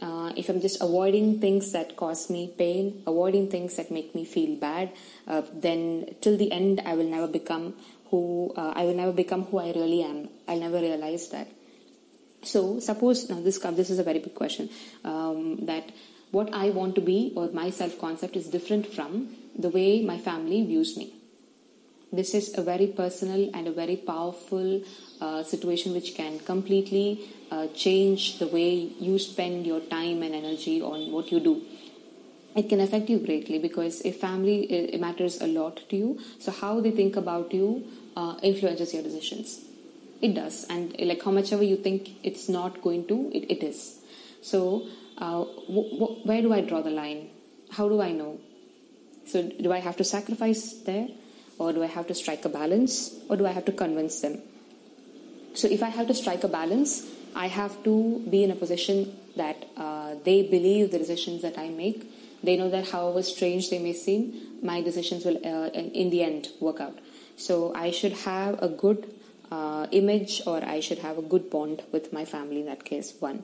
uh, 0.00 0.32
if 0.36 0.48
I'm 0.48 0.60
just 0.60 0.82
avoiding 0.82 1.40
things 1.40 1.72
that 1.72 1.96
cause 1.96 2.28
me 2.30 2.52
pain, 2.58 3.02
avoiding 3.06 3.48
things 3.48 3.76
that 3.76 3.90
make 3.90 4.14
me 4.14 4.24
feel 4.24 4.56
bad, 4.58 4.90
uh, 5.28 5.42
then 5.52 6.16
till 6.20 6.36
the 6.36 6.50
end, 6.50 6.80
I 6.84 6.94
will 6.94 7.08
never 7.08 7.28
become 7.28 7.74
who 8.10 8.52
uh, 8.56 8.72
I 8.74 8.84
will 8.84 8.94
never 8.94 9.12
become 9.12 9.44
who 9.44 9.58
I 9.58 9.72
really 9.72 10.02
am. 10.02 10.28
I'll 10.48 10.60
never 10.60 10.80
realize 10.80 11.28
that. 11.30 11.48
So 12.42 12.80
suppose 12.80 13.30
now 13.30 13.40
this 13.40 13.58
this 13.58 13.90
is 13.90 13.98
a 13.98 14.02
very 14.02 14.18
big 14.18 14.34
question 14.34 14.68
um, 15.04 15.66
that 15.66 15.90
what 16.32 16.52
I 16.52 16.70
want 16.70 16.94
to 16.96 17.00
be 17.00 17.32
or 17.36 17.50
my 17.52 17.70
self 17.70 17.98
concept 17.98 18.36
is 18.36 18.48
different 18.48 18.86
from 18.86 19.28
the 19.56 19.68
way 19.68 20.02
my 20.02 20.18
family 20.18 20.64
views 20.64 20.96
me. 20.96 21.12
This 22.12 22.34
is 22.34 22.56
a 22.58 22.62
very 22.62 22.88
personal 22.88 23.50
and 23.54 23.66
a 23.66 23.72
very 23.72 23.96
powerful 23.96 24.82
uh, 25.20 25.42
situation 25.42 25.94
which 25.94 26.14
can 26.14 26.40
completely 26.40 27.20
uh, 27.50 27.68
change 27.68 28.38
the 28.38 28.46
way 28.46 28.74
you 29.00 29.18
spend 29.18 29.66
your 29.66 29.80
time 29.80 30.22
and 30.22 30.34
energy 30.34 30.82
on 30.82 31.10
what 31.10 31.32
you 31.32 31.40
do. 31.40 31.62
It 32.54 32.68
can 32.68 32.80
affect 32.80 33.08
you 33.08 33.18
greatly 33.18 33.58
because 33.58 34.02
if 34.02 34.20
family 34.20 34.64
it 34.64 35.00
matters 35.00 35.40
a 35.40 35.46
lot 35.46 35.80
to 35.88 35.96
you, 35.96 36.20
so 36.38 36.52
how 36.52 36.80
they 36.80 36.90
think 36.90 37.16
about 37.16 37.54
you 37.54 37.84
uh, 38.14 38.36
influences 38.42 38.92
your 38.92 39.02
decisions. 39.02 39.60
It 40.20 40.34
does, 40.34 40.66
and 40.68 40.94
like 41.00 41.24
how 41.24 41.30
much 41.30 41.52
ever 41.52 41.64
you 41.64 41.76
think 41.76 42.10
it's 42.22 42.48
not 42.48 42.82
going 42.82 43.06
to, 43.08 43.30
it, 43.34 43.50
it 43.50 43.62
is. 43.64 43.98
So, 44.42 44.86
uh, 45.18 45.42
where 45.42 46.42
do 46.42 46.52
I 46.52 46.60
draw 46.60 46.82
the 46.82 46.90
line? 46.90 47.30
How 47.70 47.88
do 47.88 48.00
I 48.00 48.12
know? 48.12 48.38
So, 49.26 49.42
do 49.42 49.72
I 49.72 49.78
have 49.78 49.96
to 49.96 50.04
sacrifice 50.04 50.74
there? 50.74 51.08
Or 51.58 51.72
do 51.72 51.82
I 51.82 51.86
have 51.86 52.06
to 52.08 52.14
strike 52.14 52.44
a 52.44 52.48
balance 52.48 53.14
or 53.28 53.36
do 53.36 53.46
I 53.46 53.52
have 53.52 53.64
to 53.66 53.72
convince 53.72 54.20
them? 54.20 54.38
So 55.54 55.68
if 55.68 55.82
I 55.82 55.88
have 55.88 56.06
to 56.08 56.14
strike 56.14 56.44
a 56.44 56.48
balance, 56.48 57.06
I 57.34 57.46
have 57.46 57.82
to 57.84 58.22
be 58.28 58.44
in 58.44 58.50
a 58.50 58.54
position 58.54 59.16
that 59.36 59.64
uh, 59.76 60.14
they 60.24 60.42
believe 60.42 60.90
the 60.90 60.98
decisions 60.98 61.42
that 61.42 61.58
I 61.58 61.68
make. 61.68 62.10
They 62.42 62.56
know 62.56 62.70
that 62.70 62.88
however 62.88 63.22
strange 63.22 63.70
they 63.70 63.78
may 63.78 63.92
seem, 63.92 64.34
my 64.62 64.80
decisions 64.80 65.24
will 65.24 65.36
uh, 65.36 65.68
in 65.70 66.10
the 66.10 66.22
end 66.22 66.48
work 66.60 66.80
out. 66.80 66.98
So 67.36 67.74
I 67.74 67.90
should 67.90 68.12
have 68.12 68.62
a 68.62 68.68
good 68.68 69.06
uh, 69.50 69.86
image 69.90 70.42
or 70.46 70.64
I 70.64 70.80
should 70.80 70.98
have 70.98 71.18
a 71.18 71.22
good 71.22 71.50
bond 71.50 71.82
with 71.92 72.12
my 72.12 72.24
family 72.24 72.60
in 72.60 72.66
that 72.66 72.84
case. 72.84 73.14
One. 73.20 73.42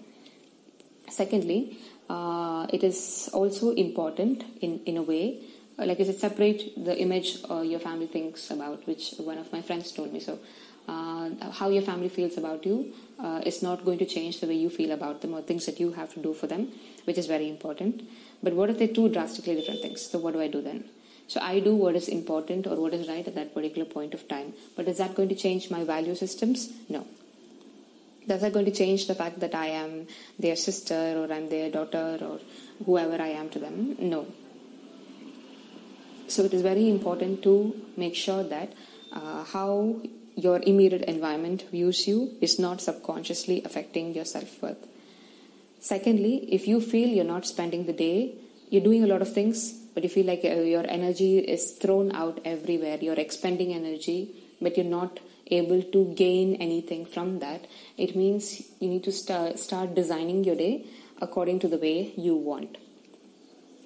Secondly, 1.10 1.78
uh, 2.08 2.66
it 2.72 2.82
is 2.82 3.30
also 3.32 3.70
important 3.70 4.44
in, 4.60 4.80
in 4.84 4.96
a 4.96 5.02
way, 5.02 5.40
like 5.86 6.00
I 6.00 6.04
said, 6.04 6.16
separate 6.16 6.72
the 6.82 6.98
image 6.98 7.38
uh, 7.50 7.60
your 7.60 7.80
family 7.80 8.06
thinks 8.06 8.50
about, 8.50 8.86
which 8.86 9.14
one 9.18 9.38
of 9.38 9.52
my 9.52 9.62
friends 9.62 9.92
told 9.92 10.12
me. 10.12 10.20
So, 10.20 10.38
uh, 10.88 11.50
how 11.50 11.68
your 11.68 11.82
family 11.82 12.08
feels 12.08 12.38
about 12.38 12.64
you 12.64 12.92
uh, 13.20 13.42
is 13.44 13.62
not 13.62 13.84
going 13.84 13.98
to 13.98 14.06
change 14.06 14.40
the 14.40 14.46
way 14.46 14.54
you 14.54 14.70
feel 14.70 14.92
about 14.92 15.20
them 15.20 15.34
or 15.34 15.42
things 15.42 15.66
that 15.66 15.78
you 15.78 15.92
have 15.92 16.12
to 16.14 16.20
do 16.20 16.32
for 16.32 16.46
them, 16.46 16.68
which 17.04 17.18
is 17.18 17.26
very 17.26 17.48
important. 17.48 18.02
But 18.42 18.54
what 18.54 18.70
if 18.70 18.78
they 18.78 18.86
do 18.86 19.08
drastically 19.08 19.54
different 19.56 19.82
things? 19.82 20.10
So, 20.10 20.18
what 20.18 20.34
do 20.34 20.40
I 20.40 20.48
do 20.48 20.62
then? 20.62 20.84
So 21.28 21.40
I 21.42 21.60
do 21.60 21.74
what 21.74 21.94
is 21.94 22.08
important 22.08 22.66
or 22.66 22.76
what 22.76 22.94
is 22.94 23.06
right 23.06 23.26
at 23.26 23.34
that 23.34 23.54
particular 23.54 23.84
point 23.84 24.14
of 24.14 24.26
time. 24.28 24.54
But 24.74 24.88
is 24.88 24.96
that 24.96 25.14
going 25.14 25.28
to 25.28 25.34
change 25.34 25.70
my 25.70 25.84
value 25.84 26.14
systems? 26.14 26.72
No. 26.88 27.06
Is 28.26 28.40
that 28.40 28.52
going 28.52 28.64
to 28.64 28.70
change 28.70 29.06
the 29.06 29.14
fact 29.14 29.40
that 29.40 29.54
I 29.54 29.66
am 29.66 30.06
their 30.38 30.56
sister 30.56 31.18
or 31.18 31.30
I'm 31.32 31.50
their 31.50 31.70
daughter 31.70 32.18
or 32.22 32.40
whoever 32.84 33.22
I 33.22 33.28
am 33.28 33.50
to 33.50 33.58
them? 33.58 33.96
No. 34.00 34.26
So 36.28 36.44
it 36.44 36.54
is 36.54 36.62
very 36.62 36.88
important 36.88 37.42
to 37.42 37.74
make 37.96 38.14
sure 38.14 38.44
that 38.44 38.72
uh, 39.12 39.44
how 39.44 40.00
your 40.36 40.60
immediate 40.62 41.02
environment 41.02 41.64
views 41.70 42.06
you 42.06 42.36
is 42.40 42.58
not 42.58 42.80
subconsciously 42.80 43.62
affecting 43.64 44.14
your 44.14 44.24
self 44.24 44.62
worth. 44.62 44.86
Secondly, 45.80 46.48
if 46.52 46.68
you 46.68 46.80
feel 46.80 47.08
you're 47.08 47.24
not 47.24 47.46
spending 47.46 47.86
the 47.86 47.92
day, 47.92 48.34
you're 48.70 48.82
doing 48.82 49.02
a 49.02 49.06
lot 49.06 49.22
of 49.22 49.32
things, 49.32 49.72
but 49.94 50.02
you 50.02 50.08
feel 50.08 50.26
like 50.26 50.44
uh, 50.44 50.60
your 50.74 50.84
energy 50.88 51.38
is 51.38 51.72
thrown 51.72 52.14
out 52.14 52.40
everywhere, 52.44 52.98
you're 53.00 53.14
expending 53.18 53.72
energy, 53.72 54.30
but 54.60 54.76
you're 54.76 54.86
not 54.86 55.18
able 55.50 55.82
to 55.82 56.12
gain 56.14 56.56
anything 56.56 57.06
from 57.06 57.38
that, 57.38 57.66
it 57.96 58.14
means 58.14 58.62
you 58.80 58.88
need 58.88 59.04
to 59.04 59.12
start, 59.12 59.58
start 59.58 59.94
designing 59.94 60.44
your 60.44 60.56
day 60.56 60.84
according 61.20 61.58
to 61.60 61.68
the 61.68 61.78
way 61.78 62.12
you 62.16 62.36
want. 62.36 62.76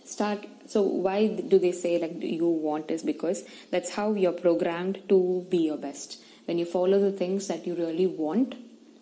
Start. 0.05 0.47
So 0.67 0.83
why 0.83 1.29
do 1.29 1.59
they 1.59 1.73
say 1.73 1.99
like 1.99 2.23
you 2.23 2.49
want 2.49 2.91
is 2.91 3.03
because 3.03 3.45
that's 3.71 3.91
how 3.91 4.15
you're 4.15 4.33
programmed 4.33 5.09
to 5.09 5.47
be 5.51 5.59
your 5.59 5.77
best. 5.77 6.23
When 6.47 6.59
you 6.59 6.65
follow 6.65 6.99
the 7.01 7.13
things 7.13 7.49
that 7.49 7.67
you 7.67 7.75
really 7.75 8.07
want, 8.07 8.55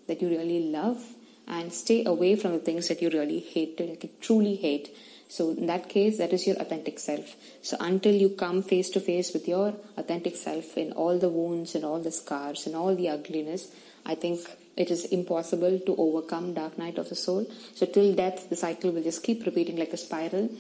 that 0.07 0.21
you 0.21 0.29
really 0.29 0.71
love, 0.71 1.03
and 1.47 1.73
stay 1.73 2.05
away 2.05 2.37
from 2.37 2.53
the 2.53 2.59
things 2.59 2.89
that 2.89 3.03
you 3.03 3.11
really 3.11 3.41
hate, 3.41 3.81
like 3.81 4.05
you 4.05 4.11
truly 4.21 4.57
hate, 4.57 4.91
so 5.31 5.51
in 5.51 5.67
that 5.67 5.89
case, 5.89 6.19
that 6.19 6.33
is 6.33 6.45
your 6.45 6.57
authentic 6.57 6.99
self. 6.99 7.37
So 7.63 7.77
until 7.79 8.13
you 8.13 8.31
come 8.31 8.65
face 8.65 8.91
to 8.91 9.01
face 9.01 9.33
with 9.33 9.47
your 9.47 9.75
authentic 9.97 10.35
self 10.35 10.77
in 10.77 10.91
all 10.91 11.21
the 11.21 11.29
wounds 11.29 11.77
and 11.77 11.85
all 11.85 12.01
the 12.01 12.11
scars 12.11 12.67
and 12.67 12.75
all 12.75 12.97
the 12.97 13.09
ugliness, 13.11 13.73
I 14.05 14.17
think 14.17 14.41
it 14.77 14.91
is 14.91 15.05
impossible 15.05 15.79
to 15.87 15.95
overcome 15.97 16.55
dark 16.55 16.77
night 16.79 16.99
of 16.99 17.09
the 17.09 17.15
soul. 17.15 17.47
So 17.77 17.87
till 17.87 18.13
death, 18.13 18.51
the 18.51 18.57
cycle 18.57 18.91
will 18.91 19.05
just 19.05 19.23
keep 19.23 19.47
repeating 19.47 19.77
like 19.77 19.93
a 19.93 19.97
spiral, 19.97 20.51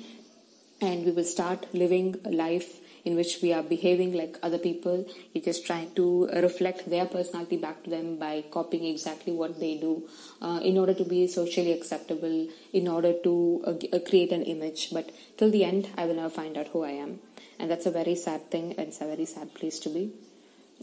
and 0.80 1.04
we 1.04 1.10
will 1.10 1.24
start 1.24 1.66
living 1.74 2.16
a 2.24 2.30
life 2.30 2.80
in 3.04 3.16
which 3.16 3.38
we 3.42 3.52
are 3.52 3.62
behaving 3.62 4.12
like 4.12 4.36
other 4.42 4.58
people. 4.58 5.06
We're 5.34 5.44
just 5.44 5.66
trying 5.66 5.94
to 5.94 6.26
reflect 6.26 6.88
their 6.88 7.06
personality 7.06 7.56
back 7.56 7.82
to 7.84 7.90
them 7.90 8.18
by 8.18 8.44
copying 8.50 8.84
exactly 8.84 9.32
what 9.32 9.58
they 9.58 9.76
do 9.76 10.02
uh, 10.42 10.60
in 10.62 10.78
order 10.78 10.94
to 10.94 11.04
be 11.04 11.26
socially 11.26 11.72
acceptable, 11.72 12.48
in 12.72 12.88
order 12.88 13.14
to 13.24 13.62
uh, 13.66 13.96
uh, 13.96 13.98
create 14.08 14.32
an 14.32 14.42
image. 14.42 14.90
But 14.92 15.10
till 15.38 15.50
the 15.50 15.64
end, 15.64 15.88
I 15.96 16.06
will 16.06 16.14
never 16.14 16.30
find 16.30 16.56
out 16.56 16.68
who 16.68 16.84
I 16.84 16.90
am. 16.90 17.20
And 17.58 17.70
that's 17.70 17.86
a 17.86 17.90
very 17.90 18.16
sad 18.16 18.50
thing, 18.50 18.74
and 18.78 18.88
it's 18.88 19.00
a 19.00 19.06
very 19.06 19.26
sad 19.26 19.54
place 19.54 19.78
to 19.80 19.90
be. 19.90 20.12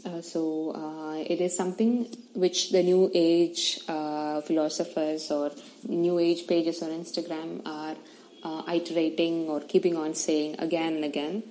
Uh, 0.05 0.21
so 0.21 0.73
uh, 0.75 1.15
it 1.17 1.41
is 1.41 1.55
something 1.55 2.05
which 2.35 2.71
the 2.71 2.83
new 2.83 3.09
age 3.15 3.79
uh, 3.87 4.41
philosophers 4.41 5.31
or 5.31 5.51
new 5.87 6.19
age 6.19 6.45
pages 6.45 6.83
on 6.83 6.89
Instagram 6.89 7.65
are 7.65 7.95
iterating 8.67 9.49
or 9.49 9.59
keeping 9.61 9.95
on 9.97 10.13
saying 10.13 10.55
again 10.59 10.95
and 10.95 11.03
again 11.05 11.43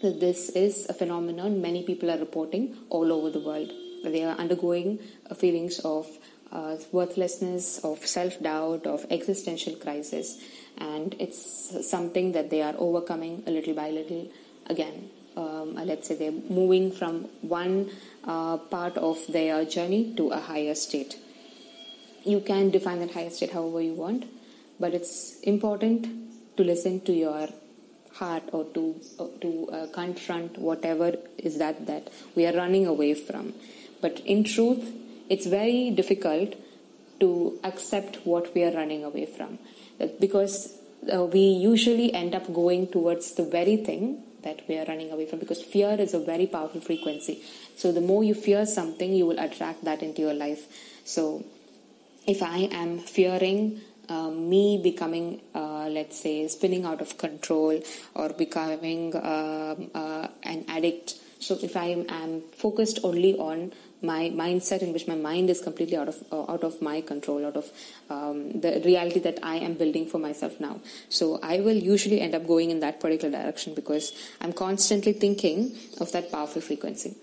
this 0.00 0.50
is 0.50 0.86
a 0.88 0.94
phenomenon 0.94 1.60
many 1.60 1.82
people 1.82 2.08
are 2.08 2.18
reporting 2.18 2.76
all 2.88 3.12
over 3.12 3.30
the 3.30 3.40
world. 3.40 3.72
They 4.04 4.22
are 4.22 4.36
undergoing 4.36 5.00
feelings 5.36 5.80
of 5.80 6.06
uh, 6.52 6.76
worthlessness, 6.92 7.80
of 7.84 8.06
self 8.06 8.40
doubt, 8.40 8.86
of 8.86 9.04
existential 9.10 9.74
crisis, 9.74 10.40
and 10.76 11.16
it's 11.18 11.90
something 11.90 12.30
that 12.32 12.48
they 12.48 12.62
are 12.62 12.74
overcoming 12.78 13.42
a 13.48 13.50
little 13.50 13.74
by 13.74 13.90
little. 13.90 14.30
Again, 14.66 15.10
um, 15.36 15.76
uh, 15.76 15.84
let's 15.84 16.06
say 16.06 16.14
they're 16.14 16.30
moving 16.30 16.92
from 16.92 17.24
one 17.42 17.90
uh, 18.22 18.56
part 18.56 18.96
of 18.98 19.18
their 19.28 19.64
journey 19.64 20.14
to 20.16 20.28
a 20.28 20.38
higher 20.38 20.76
state. 20.76 21.18
You 22.24 22.40
can 22.40 22.70
define 22.70 23.00
that 23.00 23.10
higher 23.10 23.30
state 23.30 23.50
however 23.50 23.80
you 23.80 23.94
want, 23.94 24.26
but 24.80 24.94
it's 24.94 25.40
important 25.40 26.06
to 26.56 26.64
listen 26.64 27.00
to 27.02 27.12
your 27.12 27.48
heart 28.14 28.42
or 28.52 28.64
to 28.74 29.00
uh, 29.18 29.26
to 29.40 29.68
uh, 29.70 29.86
confront 29.92 30.58
whatever 30.58 31.14
is 31.38 31.58
that 31.58 31.86
that 31.86 32.08
we 32.34 32.46
are 32.46 32.52
running 32.52 32.86
away 32.86 33.14
from. 33.14 33.52
But 34.00 34.20
in 34.20 34.44
truth 34.44 34.90
it's 35.28 35.46
very 35.46 35.90
difficult 35.90 36.54
to 37.20 37.58
accept 37.64 38.16
what 38.24 38.54
we 38.54 38.64
are 38.64 38.72
running 38.72 39.04
away 39.04 39.26
from. 39.26 39.58
Because 40.20 40.74
uh, 41.12 41.24
we 41.24 41.40
usually 41.40 42.12
end 42.14 42.34
up 42.34 42.52
going 42.52 42.86
towards 42.88 43.34
the 43.34 43.44
very 43.44 43.76
thing 43.76 44.22
that 44.42 44.62
we 44.68 44.78
are 44.78 44.84
running 44.86 45.10
away 45.10 45.26
from 45.26 45.40
because 45.40 45.62
fear 45.62 45.96
is 45.98 46.14
a 46.14 46.20
very 46.20 46.46
powerful 46.46 46.80
frequency. 46.80 47.42
So 47.76 47.92
the 47.92 48.00
more 48.00 48.22
you 48.22 48.34
fear 48.34 48.66
something 48.66 49.12
you 49.12 49.26
will 49.26 49.38
attract 49.38 49.84
that 49.84 50.02
into 50.02 50.22
your 50.22 50.34
life. 50.34 50.66
So 51.04 51.44
if 52.26 52.42
i 52.42 52.58
am 52.82 52.98
fearing 52.98 53.80
uh, 54.08 54.30
me 54.30 54.80
becoming, 54.82 55.40
uh, 55.54 55.88
let's 55.88 56.20
say, 56.20 56.46
spinning 56.48 56.84
out 56.84 57.00
of 57.00 57.18
control 57.18 57.80
or 58.14 58.30
becoming 58.30 59.14
um, 59.16 59.90
uh, 59.94 60.28
an 60.42 60.64
addict. 60.68 61.14
So 61.40 61.58
if 61.62 61.76
I 61.76 62.04
am 62.08 62.42
focused 62.56 63.00
only 63.04 63.36
on 63.36 63.72
my 64.02 64.30
mindset 64.30 64.82
in 64.82 64.92
which 64.92 65.08
my 65.08 65.14
mind 65.14 65.50
is 65.50 65.60
completely 65.60 65.96
out 65.96 66.08
of 66.08 66.22
uh, 66.30 66.52
out 66.52 66.62
of 66.62 66.80
my 66.80 67.00
control 67.00 67.44
out 67.44 67.56
of 67.56 67.70
um, 68.10 68.60
the 68.60 68.80
reality 68.84 69.18
that 69.18 69.38
I 69.42 69.56
am 69.56 69.74
building 69.74 70.06
for 70.06 70.18
myself 70.18 70.60
now 70.60 70.80
so 71.08 71.40
I 71.42 71.60
will 71.60 71.76
usually 71.76 72.20
end 72.20 72.34
up 72.34 72.46
going 72.46 72.70
in 72.70 72.80
that 72.80 73.00
particular 73.00 73.36
direction 73.36 73.74
because 73.74 74.12
I'm 74.40 74.52
constantly 74.52 75.14
thinking 75.14 75.76
of 76.00 76.12
that 76.12 76.30
powerful 76.30 76.62
frequency 76.62 77.16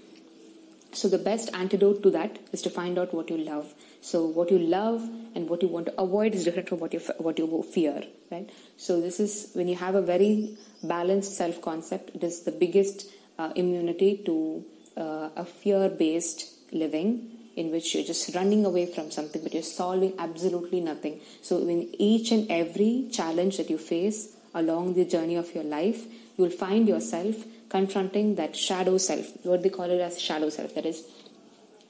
so 0.95 1.09
the 1.09 1.17
best 1.17 1.49
antidote 1.53 2.01
to 2.03 2.09
that 2.11 2.39
is 2.53 2.61
to 2.61 2.69
find 2.69 2.97
out 2.97 3.13
what 3.13 3.29
you 3.29 3.37
love. 3.37 3.73
So 3.99 4.25
what 4.25 4.49
you 4.49 4.57
love 4.57 5.01
and 5.35 5.49
what 5.49 5.61
you 5.61 5.67
want 5.67 5.87
to 5.87 6.01
avoid 6.01 6.33
is 6.33 6.45
different 6.45 6.69
from 6.69 6.79
what 6.79 6.93
you 6.93 7.01
what 7.17 7.37
you 7.37 7.63
fear, 7.73 8.03
right? 8.31 8.49
So 8.77 9.01
this 9.01 9.19
is 9.19 9.51
when 9.53 9.67
you 9.67 9.75
have 9.75 9.95
a 9.95 10.01
very 10.01 10.57
balanced 10.83 11.35
self 11.35 11.61
concept. 11.61 12.15
It 12.15 12.23
is 12.23 12.43
the 12.43 12.51
biggest 12.51 13.07
uh, 13.37 13.51
immunity 13.55 14.21
to 14.25 14.63
uh, 14.95 15.29
a 15.35 15.43
fear 15.43 15.89
based 15.89 16.51
living 16.71 17.31
in 17.55 17.71
which 17.71 17.93
you're 17.93 18.03
just 18.03 18.33
running 18.35 18.65
away 18.65 18.85
from 18.85 19.11
something, 19.11 19.41
but 19.41 19.53
you're 19.53 19.63
solving 19.63 20.13
absolutely 20.19 20.81
nothing. 20.81 21.19
So 21.41 21.57
in 21.67 21.89
each 21.99 22.31
and 22.31 22.49
every 22.49 23.09
challenge 23.11 23.57
that 23.57 23.69
you 23.69 23.77
face 23.77 24.35
along 24.53 24.93
the 24.93 25.05
journey 25.05 25.35
of 25.35 25.53
your 25.53 25.63
life, 25.63 26.05
you'll 26.37 26.49
find 26.49 26.87
yourself 26.87 27.35
confronting 27.69 28.35
that 28.35 28.55
shadow 28.55 28.97
self, 28.97 29.25
what 29.43 29.63
they 29.63 29.69
call 29.69 29.89
it 29.89 30.01
as 30.01 30.21
shadow 30.21 30.49
self. 30.49 30.75
That 30.75 30.85
is, 30.85 31.03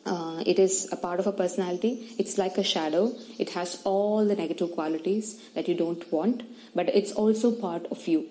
uh, 0.06 0.44
it 0.46 0.60
is 0.60 0.90
a 0.92 0.96
part 0.96 1.20
of 1.20 1.28
a 1.28 1.32
personality. 1.32 2.16
It's 2.18 2.38
like 2.38 2.58
a 2.58 2.64
shadow. 2.64 3.14
It 3.38 3.52
has 3.52 3.82
all 3.84 4.26
the 4.26 4.36
negative 4.36 4.72
qualities 4.72 5.42
that 5.54 5.68
you 5.68 5.76
don't 5.76 6.12
want, 6.12 6.44
but 6.74 6.90
it's 6.90 7.12
also 7.12 7.52
part 7.52 7.86
of 7.92 8.08
you. 8.08 8.28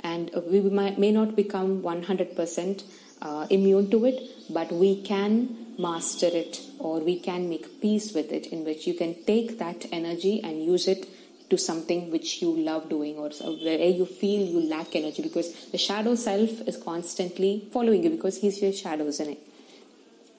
And 0.00 0.30
we 0.48 0.60
might, 0.60 0.98
may 0.98 1.12
not 1.12 1.36
become 1.36 1.82
100% 1.82 2.84
uh, 3.22 3.46
immune 3.50 3.90
to 3.90 4.04
it, 4.04 4.20
but 4.50 4.72
we 4.72 5.00
can 5.00 5.56
master 5.78 6.26
it 6.26 6.60
or 6.78 7.00
we 7.00 7.18
can 7.18 7.48
make 7.48 7.80
peace 7.80 8.12
with 8.12 8.32
it, 8.32 8.46
in 8.46 8.64
which 8.64 8.86
you 8.86 8.94
can 8.94 9.14
take 9.24 9.58
that 9.58 9.86
energy 9.92 10.40
and 10.42 10.62
use 10.62 10.88
it 10.88 11.06
to 11.52 11.58
something 11.58 12.10
which 12.10 12.30
you 12.42 12.50
love 12.68 12.88
doing 12.88 13.16
or 13.22 13.30
where 13.68 13.92
you 14.00 14.06
feel 14.20 14.42
you 14.54 14.60
lack 14.74 14.96
energy 15.00 15.22
because 15.28 15.48
the 15.74 15.80
shadow 15.86 16.14
self 16.14 16.50
is 16.72 16.76
constantly 16.90 17.52
following 17.72 18.02
you 18.04 18.10
because 18.10 18.38
he's 18.42 18.60
your 18.62 18.72
shadow, 18.72 19.06
isn't 19.14 19.30
it? 19.34 19.40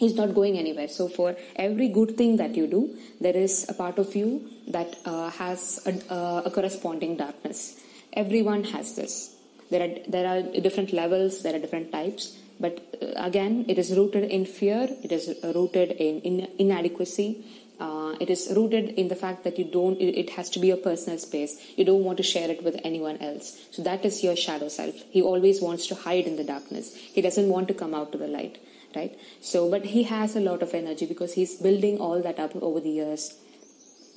He's 0.03 0.15
not 0.15 0.33
going 0.33 0.57
anywhere. 0.57 0.87
So 0.87 1.07
for 1.07 1.35
every 1.55 1.87
good 1.87 2.17
thing 2.17 2.37
that 2.37 2.55
you 2.55 2.65
do, 2.67 2.81
there 3.21 3.37
is 3.37 3.69
a 3.69 3.75
part 3.75 3.99
of 3.99 4.15
you 4.15 4.29
that 4.67 4.95
uh, 5.05 5.29
has 5.29 5.81
a, 5.85 6.13
uh, 6.13 6.41
a 6.45 6.51
corresponding 6.51 7.15
darkness. 7.17 7.79
Everyone 8.13 8.63
has 8.75 8.95
this. 8.95 9.35
There 9.69 9.83
are 9.85 9.93
there 10.15 10.27
are 10.31 10.41
different 10.67 10.93
levels. 10.93 11.43
There 11.43 11.55
are 11.55 11.59
different 11.59 11.91
types. 11.91 12.35
But 12.59 12.75
uh, 13.01 13.27
again, 13.29 13.65
it 13.67 13.77
is 13.77 13.95
rooted 13.97 14.25
in 14.37 14.45
fear. 14.45 14.87
It 15.03 15.11
is 15.11 15.25
rooted 15.43 15.91
in, 15.91 16.21
in 16.21 16.47
inadequacy 16.59 17.29
uh, 17.79 18.15
it 18.19 18.29
is 18.29 18.51
rooted 18.55 18.89
in 18.89 19.07
the 19.07 19.15
fact 19.15 19.43
that 19.43 19.57
you 19.57 19.65
don't 19.65 19.99
it, 19.99 20.29
has 20.31 20.49
to 20.51 20.59
be 20.59 20.71
a 20.71 20.77
personal 20.77 21.17
space. 21.19 21.59
You 21.75 21.85
don't 21.85 22.03
want 22.03 22.17
to 22.17 22.23
share 22.23 22.49
it 22.49 22.63
with 22.63 22.79
anyone 22.83 23.17
else. 23.17 23.57
So 23.71 23.81
that 23.83 24.05
is 24.05 24.23
your 24.23 24.35
shadow 24.35 24.67
self. 24.67 24.95
He 25.09 25.21
always 25.21 25.61
wants 25.61 25.87
to 25.87 25.95
hide 25.95 26.25
in 26.25 26.35
the 26.35 26.43
darkness. 26.43 26.95
He 26.95 27.21
doesn't 27.21 27.49
want 27.49 27.67
to 27.69 27.73
come 27.73 27.93
out 27.93 28.11
to 28.11 28.17
the 28.17 28.27
light 28.27 28.59
right? 28.95 29.17
So 29.41 29.69
but 29.69 29.85
he 29.85 30.03
has 30.03 30.35
a 30.35 30.39
lot 30.39 30.61
of 30.61 30.73
energy 30.73 31.05
because 31.05 31.33
he's 31.33 31.55
building 31.55 31.97
all 31.99 32.21
that 32.21 32.39
up 32.39 32.55
over 32.55 32.79
the 32.79 32.89
years. 32.89 33.33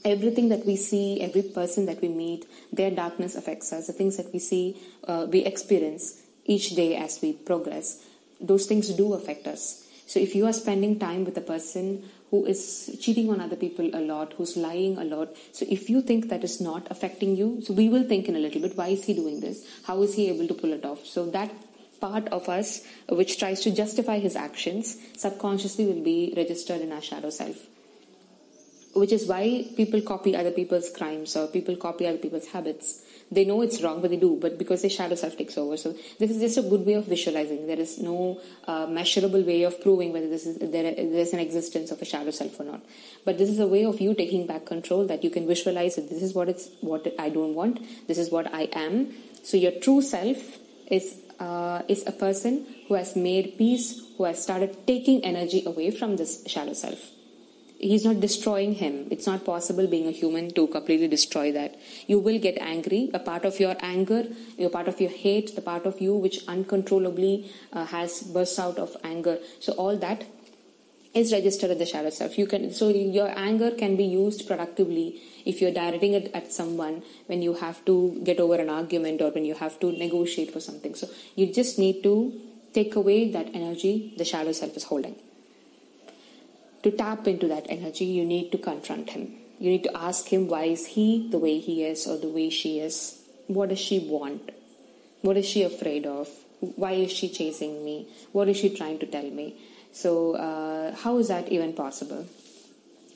Everything 0.04 0.48
that 0.50 0.64
we 0.64 0.76
see 0.76 1.20
every 1.20 1.42
person 1.42 1.86
that 1.86 2.00
we 2.00 2.08
meet 2.08 2.46
their 2.72 2.90
darkness 2.90 3.34
affects 3.34 3.72
us. 3.72 3.86
The 3.86 3.92
things 3.92 4.16
that 4.16 4.32
we 4.32 4.38
see 4.38 4.76
uh, 5.06 5.26
we 5.30 5.44
experience 5.44 6.22
each 6.44 6.70
day 6.70 6.96
as 6.96 7.20
we 7.22 7.32
progress. 7.32 8.04
Those 8.40 8.66
things 8.66 8.90
do 8.90 9.14
affect 9.14 9.46
us. 9.46 9.84
So 10.06 10.20
if 10.20 10.34
you 10.34 10.46
are 10.46 10.52
spending 10.52 10.98
time 10.98 11.24
with 11.24 11.36
a 11.36 11.40
person 11.40 12.08
who 12.30 12.44
is 12.46 12.96
cheating 13.00 13.30
on 13.30 13.40
other 13.40 13.56
people 13.56 13.88
a 13.94 14.00
lot, 14.00 14.32
who's 14.34 14.56
lying 14.56 14.98
a 14.98 15.04
lot, 15.04 15.28
so 15.52 15.66
if 15.68 15.88
you 15.88 16.02
think 16.02 16.28
that 16.28 16.42
is 16.42 16.60
not 16.60 16.86
affecting 16.90 17.36
you, 17.36 17.62
so 17.62 17.72
we 17.72 17.88
will 17.88 18.04
think 18.04 18.28
in 18.28 18.36
a 18.36 18.38
little 18.38 18.60
bit, 18.60 18.76
why 18.76 18.88
is 18.88 19.04
he 19.04 19.14
doing 19.14 19.40
this? 19.40 19.64
How 19.84 20.02
is 20.02 20.14
he 20.14 20.28
able 20.28 20.48
to 20.48 20.54
pull 20.54 20.72
it 20.72 20.84
off? 20.84 21.06
So 21.06 21.30
that 21.30 21.50
part 22.00 22.28
of 22.28 22.48
us 22.48 22.82
which 23.08 23.38
tries 23.38 23.60
to 23.62 23.70
justify 23.70 24.18
his 24.18 24.36
actions 24.36 24.98
subconsciously 25.16 25.86
will 25.86 26.02
be 26.02 26.32
registered 26.36 26.82
in 26.82 26.92
our 26.92 27.00
shadow 27.00 27.30
self 27.30 27.56
which 28.96 29.12
is 29.12 29.26
why 29.26 29.64
people 29.76 30.00
copy 30.00 30.34
other 30.34 30.50
people's 30.50 30.90
crimes 30.90 31.36
or 31.36 31.46
people 31.48 31.76
copy 31.76 32.06
other 32.06 32.18
people's 32.18 32.48
habits 32.48 33.02
they 33.30 33.44
know 33.44 33.60
it's 33.62 33.82
wrong, 33.82 34.00
but 34.00 34.10
they 34.10 34.16
do. 34.16 34.38
But 34.40 34.56
because 34.56 34.82
their 34.82 34.90
shadow 34.90 35.16
self 35.16 35.36
takes 35.36 35.58
over, 35.58 35.76
so 35.76 35.94
this 36.18 36.30
is 36.30 36.40
just 36.40 36.58
a 36.58 36.62
good 36.62 36.86
way 36.86 36.94
of 36.94 37.06
visualizing. 37.06 37.66
There 37.66 37.78
is 37.78 37.98
no 37.98 38.40
uh, 38.66 38.86
measurable 38.86 39.42
way 39.42 39.64
of 39.64 39.80
proving 39.82 40.12
whether 40.12 40.28
this 40.28 40.46
is 40.46 40.58
there 40.58 40.94
there's 40.94 41.32
an 41.32 41.40
existence 41.40 41.90
of 41.90 42.00
a 42.00 42.04
shadow 42.04 42.30
self 42.30 42.60
or 42.60 42.64
not. 42.64 42.82
But 43.24 43.38
this 43.38 43.50
is 43.50 43.58
a 43.58 43.66
way 43.66 43.84
of 43.84 44.00
you 44.00 44.14
taking 44.14 44.46
back 44.46 44.66
control 44.66 45.06
that 45.06 45.24
you 45.24 45.30
can 45.30 45.46
visualize 45.46 45.96
that 45.96 46.08
this 46.08 46.22
is 46.22 46.34
what 46.34 46.48
it's 46.48 46.68
what 46.80 47.12
I 47.18 47.28
don't 47.30 47.54
want. 47.54 47.80
This 48.06 48.18
is 48.18 48.30
what 48.30 48.52
I 48.54 48.68
am. 48.72 49.12
So 49.42 49.56
your 49.56 49.72
true 49.72 50.02
self 50.02 50.38
is 50.88 51.16
uh, 51.40 51.82
is 51.88 52.06
a 52.06 52.12
person 52.12 52.64
who 52.86 52.94
has 52.94 53.16
made 53.16 53.58
peace, 53.58 54.02
who 54.16 54.24
has 54.24 54.40
started 54.40 54.86
taking 54.86 55.24
energy 55.24 55.64
away 55.66 55.90
from 55.90 56.16
this 56.16 56.44
shadow 56.46 56.74
self 56.74 57.10
he's 57.78 58.04
not 58.04 58.20
destroying 58.20 58.74
him. 58.74 59.06
It's 59.10 59.26
not 59.26 59.44
possible 59.44 59.86
being 59.86 60.06
a 60.06 60.10
human 60.10 60.50
to 60.52 60.66
completely 60.66 61.08
destroy 61.08 61.52
that. 61.52 61.76
You 62.06 62.18
will 62.18 62.38
get 62.38 62.58
angry. 62.58 63.10
A 63.14 63.18
part 63.18 63.44
of 63.44 63.60
your 63.60 63.76
anger, 63.80 64.24
a 64.58 64.68
part 64.68 64.88
of 64.88 65.00
your 65.00 65.10
hate, 65.10 65.54
the 65.54 65.62
part 65.62 65.86
of 65.86 66.00
you 66.00 66.14
which 66.14 66.46
uncontrollably 66.46 67.50
uh, 67.72 67.86
has 67.86 68.22
burst 68.22 68.58
out 68.58 68.78
of 68.78 68.96
anger. 69.04 69.38
So 69.60 69.72
all 69.74 69.96
that 69.98 70.24
is 71.14 71.32
registered 71.32 71.70
in 71.70 71.78
the 71.78 71.86
shadow 71.86 72.10
self. 72.10 72.36
You 72.38 72.46
can 72.46 72.72
so 72.72 72.88
your 72.88 73.32
anger 73.38 73.70
can 73.70 73.96
be 73.96 74.04
used 74.04 74.46
productively 74.46 75.20
if 75.46 75.60
you're 75.60 75.72
directing 75.72 76.12
it 76.12 76.30
at 76.34 76.52
someone 76.52 77.02
when 77.26 77.40
you 77.40 77.54
have 77.54 77.84
to 77.86 78.20
get 78.22 78.38
over 78.38 78.56
an 78.56 78.68
argument 78.68 79.22
or 79.22 79.30
when 79.30 79.44
you 79.44 79.54
have 79.54 79.80
to 79.80 79.92
negotiate 79.92 80.52
for 80.52 80.60
something. 80.60 80.94
So 80.94 81.08
you 81.34 81.52
just 81.52 81.78
need 81.78 82.02
to 82.02 82.38
take 82.74 82.96
away 82.96 83.30
that 83.30 83.48
energy 83.54 84.12
the 84.18 84.24
shadow 84.24 84.52
self 84.52 84.76
is 84.76 84.84
holding 84.84 85.16
to 86.82 86.90
tap 86.90 87.26
into 87.26 87.48
that 87.48 87.66
energy, 87.68 88.04
you 88.04 88.24
need 88.24 88.52
to 88.52 88.58
confront 88.58 89.10
him. 89.10 89.32
You 89.58 89.70
need 89.70 89.84
to 89.84 89.96
ask 89.96 90.28
him 90.28 90.48
why 90.48 90.64
is 90.64 90.86
he 90.86 91.28
the 91.30 91.38
way 91.38 91.58
he 91.58 91.84
is 91.84 92.06
or 92.06 92.18
the 92.18 92.28
way 92.28 92.50
she 92.50 92.78
is? 92.78 93.22
What 93.46 93.70
does 93.70 93.78
she 93.78 93.98
want? 93.98 94.50
What 95.22 95.36
is 95.36 95.46
she 95.46 95.62
afraid 95.62 96.06
of? 96.06 96.28
Why 96.60 96.92
is 96.92 97.12
she 97.12 97.28
chasing 97.28 97.84
me? 97.84 98.08
What 98.32 98.48
is 98.48 98.56
she 98.56 98.74
trying 98.74 98.98
to 99.00 99.06
tell 99.06 99.28
me? 99.30 99.54
So, 99.92 100.34
uh, 100.34 100.94
how 100.94 101.18
is 101.18 101.28
that 101.28 101.50
even 101.50 101.72
possible? 101.72 102.26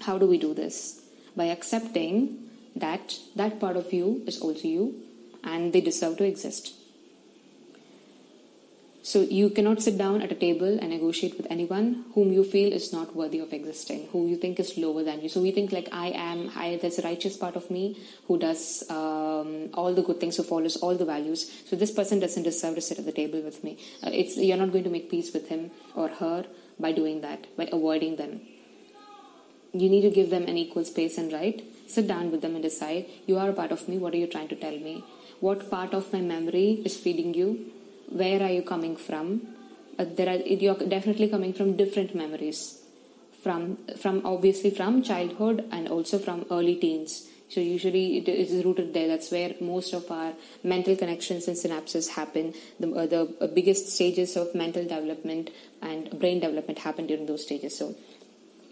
How 0.01 0.18
do 0.18 0.27
we 0.27 0.38
do 0.38 0.55
this? 0.55 1.03
By 1.37 1.46
accepting 1.46 2.38
that 2.77 3.18
that 3.37 3.61
part 3.61 3.77
of 3.77 3.92
you 3.92 4.23
is 4.27 4.40
also 4.40 4.66
you 4.66 4.94
and 5.44 5.73
they 5.73 5.81
deserve 5.81 6.16
to 6.18 6.25
exist. 6.25 6.75
So 9.11 9.23
you 9.23 9.51
cannot 9.51 9.83
sit 9.83 9.99
down 9.99 10.23
at 10.23 10.31
a 10.31 10.37
table 10.37 10.79
and 10.81 10.90
negotiate 10.90 11.37
with 11.37 11.49
anyone 11.51 12.05
whom 12.14 12.31
you 12.31 12.44
feel 12.44 12.73
is 12.73 12.92
not 12.92 13.16
worthy 13.16 13.40
of 13.40 13.53
existing, 13.53 14.07
who 14.12 14.29
you 14.29 14.37
think 14.37 14.61
is 14.61 14.79
lower 14.79 15.03
than 15.03 15.20
you. 15.20 15.29
So 15.29 15.42
we 15.42 15.51
think 15.51 15.73
like 15.73 15.88
I 15.90 16.11
am, 16.11 16.53
I 16.55 16.79
there's 16.81 17.01
a 17.01 17.03
righteous 17.03 17.37
part 17.37 17.57
of 17.57 17.68
me 17.73 17.99
who 18.29 18.38
does 18.38 18.88
um, 18.88 19.70
all 19.75 19.92
the 19.92 20.03
good 20.03 20.20
things, 20.20 20.37
who 20.37 20.44
follows 20.44 20.77
all 20.77 20.94
the 20.94 21.05
values. 21.05 21.51
So 21.68 21.75
this 21.75 21.90
person 21.90 22.20
doesn't 22.20 22.44
deserve 22.44 22.77
to 22.77 22.81
sit 22.81 23.01
at 23.01 23.05
the 23.05 23.11
table 23.11 23.40
with 23.40 23.64
me. 23.64 23.79
Uh, 24.01 24.11
it's 24.12 24.37
you're 24.37 24.57
not 24.57 24.70
going 24.70 24.85
to 24.85 24.90
make 24.90 25.11
peace 25.11 25.33
with 25.33 25.49
him 25.49 25.73
or 25.96 26.07
her 26.20 26.44
by 26.79 26.92
doing 26.92 27.20
that, 27.23 27.49
by 27.57 27.68
avoiding 27.73 28.14
them. 28.14 28.40
You 29.73 29.88
need 29.88 30.03
to 30.03 30.11
give 30.11 30.31
them 30.31 30.44
an 30.44 30.57
equal 30.57 30.85
space 30.85 31.18
and 31.18 31.33
right. 31.33 31.64
Sit 31.88 32.07
down 32.07 32.31
with 32.31 32.42
them 32.42 32.55
and 32.55 32.62
decide. 32.62 33.07
You 33.27 33.38
are 33.38 33.51
a 33.51 33.53
part 33.53 33.73
of 33.73 33.88
me. 33.88 33.99
What 33.99 34.14
are 34.14 34.18
you 34.18 34.29
trying 34.29 34.49
to 34.55 34.62
tell 34.64 34.79
me? 34.88 35.03
What 35.40 35.68
part 35.68 35.94
of 35.94 36.12
my 36.12 36.20
memory 36.20 36.81
is 36.85 36.96
feeding 36.96 37.35
you? 37.35 37.73
Where 38.11 38.42
are 38.42 38.51
you 38.51 38.62
coming 38.62 38.96
from? 38.96 39.42
Uh, 39.99 40.05
there 40.05 40.29
are 40.29 40.37
you're 40.37 40.75
definitely 40.75 41.29
coming 41.29 41.53
from 41.53 41.77
different 41.77 42.14
memories. 42.14 42.83
From 43.42 43.77
from 43.96 44.23
obviously 44.27 44.70
from 44.70 45.03
childhood 45.03 45.64
and 45.73 45.88
also 45.88 46.18
from 46.18 46.44
early 46.51 46.77
teens. 46.77 47.27
So 47.49 47.61
usually 47.61 48.18
it 48.18 48.29
is 48.29 48.64
rooted 48.64 48.94
there. 48.94 49.09
That's 49.09 49.33
where 49.33 49.55
most 49.61 49.92
of 49.92 50.09
our 50.11 50.35
mental 50.62 50.94
connections 50.94 51.49
and 51.49 51.57
synapses 51.57 52.11
happen. 52.11 52.55
The, 52.79 52.92
uh, 52.92 53.07
the 53.07 53.35
uh, 53.40 53.49
biggest 53.49 53.88
stages 53.88 54.37
of 54.37 54.55
mental 54.55 54.85
development 54.85 55.51
and 55.83 56.11
brain 56.16 56.38
development 56.38 56.79
happen 56.79 57.09
during 57.09 57.27
those 57.27 57.42
stages. 57.42 57.77
So 57.77 57.96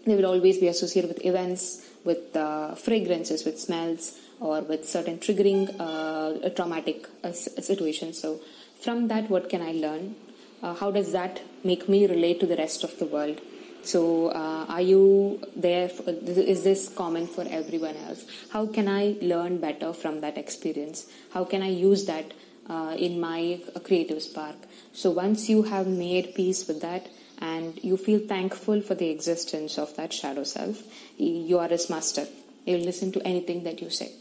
they 0.05 0.15
will 0.15 0.27
always 0.27 0.59
be 0.59 0.67
associated 0.67 1.09
with 1.09 1.25
events 1.25 1.85
with 2.05 2.35
uh, 2.35 2.75
fragrances 2.75 3.43
with 3.43 3.59
smells 3.59 4.17
or 4.39 4.61
with 4.61 4.87
certain 4.87 5.17
triggering 5.17 5.75
uh, 5.79 6.49
traumatic 6.51 7.05
uh, 7.23 7.33
situations. 7.33 8.19
So 8.21 8.39
from 8.81 9.07
that 9.09 9.29
what 9.29 9.49
can 9.49 9.61
i 9.61 9.71
learn? 9.71 10.15
Uh, 10.61 10.73
how 10.73 10.91
does 10.91 11.11
that 11.11 11.41
make 11.63 11.87
me 11.87 12.05
relate 12.07 12.39
to 12.39 12.45
the 12.45 12.57
rest 12.57 12.83
of 12.83 12.97
the 12.99 13.05
world? 13.05 13.39
So 13.83 14.27
uh, 14.27 14.65
are 14.67 14.81
you 14.81 15.41
there 15.55 15.87
for, 15.87 16.09
is 16.09 16.63
this 16.63 16.89
common 16.89 17.27
for 17.27 17.45
everyone 17.49 17.95
else? 17.95 18.25
How 18.51 18.65
can 18.65 18.87
i 18.87 19.15
learn 19.21 19.59
better 19.59 19.93
from 19.93 20.21
that 20.21 20.37
experience? 20.37 21.07
How 21.33 21.45
can 21.45 21.61
i 21.61 21.69
use 21.69 22.05
that 22.05 22.33
uh, 22.69 22.95
in 22.97 23.19
my 23.19 23.61
uh, 23.75 23.79
creative 23.79 24.21
spark? 24.21 24.55
So 24.93 25.11
once 25.11 25.49
you 25.49 25.63
have 25.63 25.87
made 25.87 26.35
peace 26.35 26.67
with 26.67 26.81
that 26.81 27.07
and 27.39 27.79
you 27.83 27.95
feel 27.95 28.19
thankful 28.19 28.81
for 28.81 28.95
the 28.95 29.09
existence 29.09 29.77
of 29.77 29.95
that 29.95 30.13
shadow 30.13 30.43
self 30.43 30.83
you 31.17 31.57
are 31.59 31.69
his 31.69 31.89
master. 31.89 32.27
You'll 32.65 32.81
listen 32.81 33.11
to 33.13 33.21
anything 33.25 33.63
that 33.63 33.81
you 33.81 33.89
say 33.89 34.11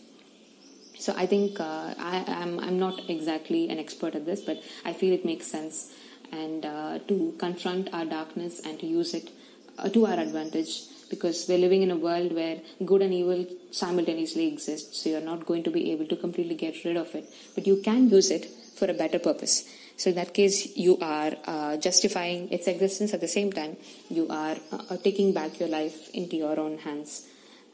so 0.99 1.15
I 1.17 1.27
think 1.27 1.61
uh, 1.61 1.95
I, 1.99 2.25
am 2.27 2.59
I'm, 2.59 2.79
not 2.79 3.09
exactly 3.09 3.69
an 3.69 3.79
expert 3.79 4.15
at 4.15 4.27
this, 4.27 4.41
but 4.41 4.63
I 4.85 4.93
feel 4.93 5.15
it 5.15 5.25
makes 5.25 5.47
sense 5.47 5.93
and 6.33 6.67
uh, 6.67 6.99
to 7.09 7.35
confront 7.39 7.93
our 7.95 8.05
darkness 8.05 8.61
and 8.65 8.79
to 8.81 8.87
use 8.87 9.15
it 9.15 9.31
uh, 9.79 9.89
to 9.89 10.07
our 10.07 10.19
advantage 10.19 10.83
because 11.09 11.47
we're 11.49 11.59
living 11.59 11.83
in 11.83 11.91
a 11.91 11.97
world 11.97 12.35
where 12.35 12.61
good 12.85 13.01
and 13.01 13.15
evil 13.15 13.47
simultaneously 13.71 14.49
exist. 14.49 14.95
So 14.95 15.11
you're 15.11 15.21
not 15.21 15.47
going 15.47 15.63
to 15.65 15.71
be 15.71 15.93
able 15.93 16.07
to 16.07 16.17
completely 16.17 16.55
get 16.55 16.85
rid 16.85 16.97
of 16.97 17.15
it, 17.15 17.33
but 17.55 17.67
you 17.67 17.81
can 17.83 18.11
use 18.11 18.31
it 18.31 18.47
for 18.47 18.91
a 18.91 18.95
better 18.95 19.19
purpose. 19.19 19.69
So 19.97 20.11
in 20.11 20.17
that 20.17 20.35
case, 20.35 20.77
you 20.77 20.99
are 21.01 21.33
uh, 21.45 21.77
justifying 21.77 22.51
its 22.53 22.67
existence 22.67 23.15
at 23.15 23.21
the 23.21 23.29
same 23.29 23.53
time. 23.53 23.77
You 24.11 24.29
are 24.29 24.57
uh, 24.73 24.97
taking 24.99 25.33
back 25.33 25.59
your 25.59 25.69
life 25.69 26.11
into 26.11 26.37
your 26.37 26.59
own 26.59 26.79
hands. 26.79 27.27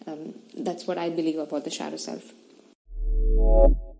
Um, 0.06 0.34
that's 0.56 0.86
what 0.86 0.98
I 0.98 1.10
believe 1.10 1.38
about 1.38 1.64
the 1.64 1.70
shadow 1.70 1.96
self 1.96 2.32
you. 3.54 3.93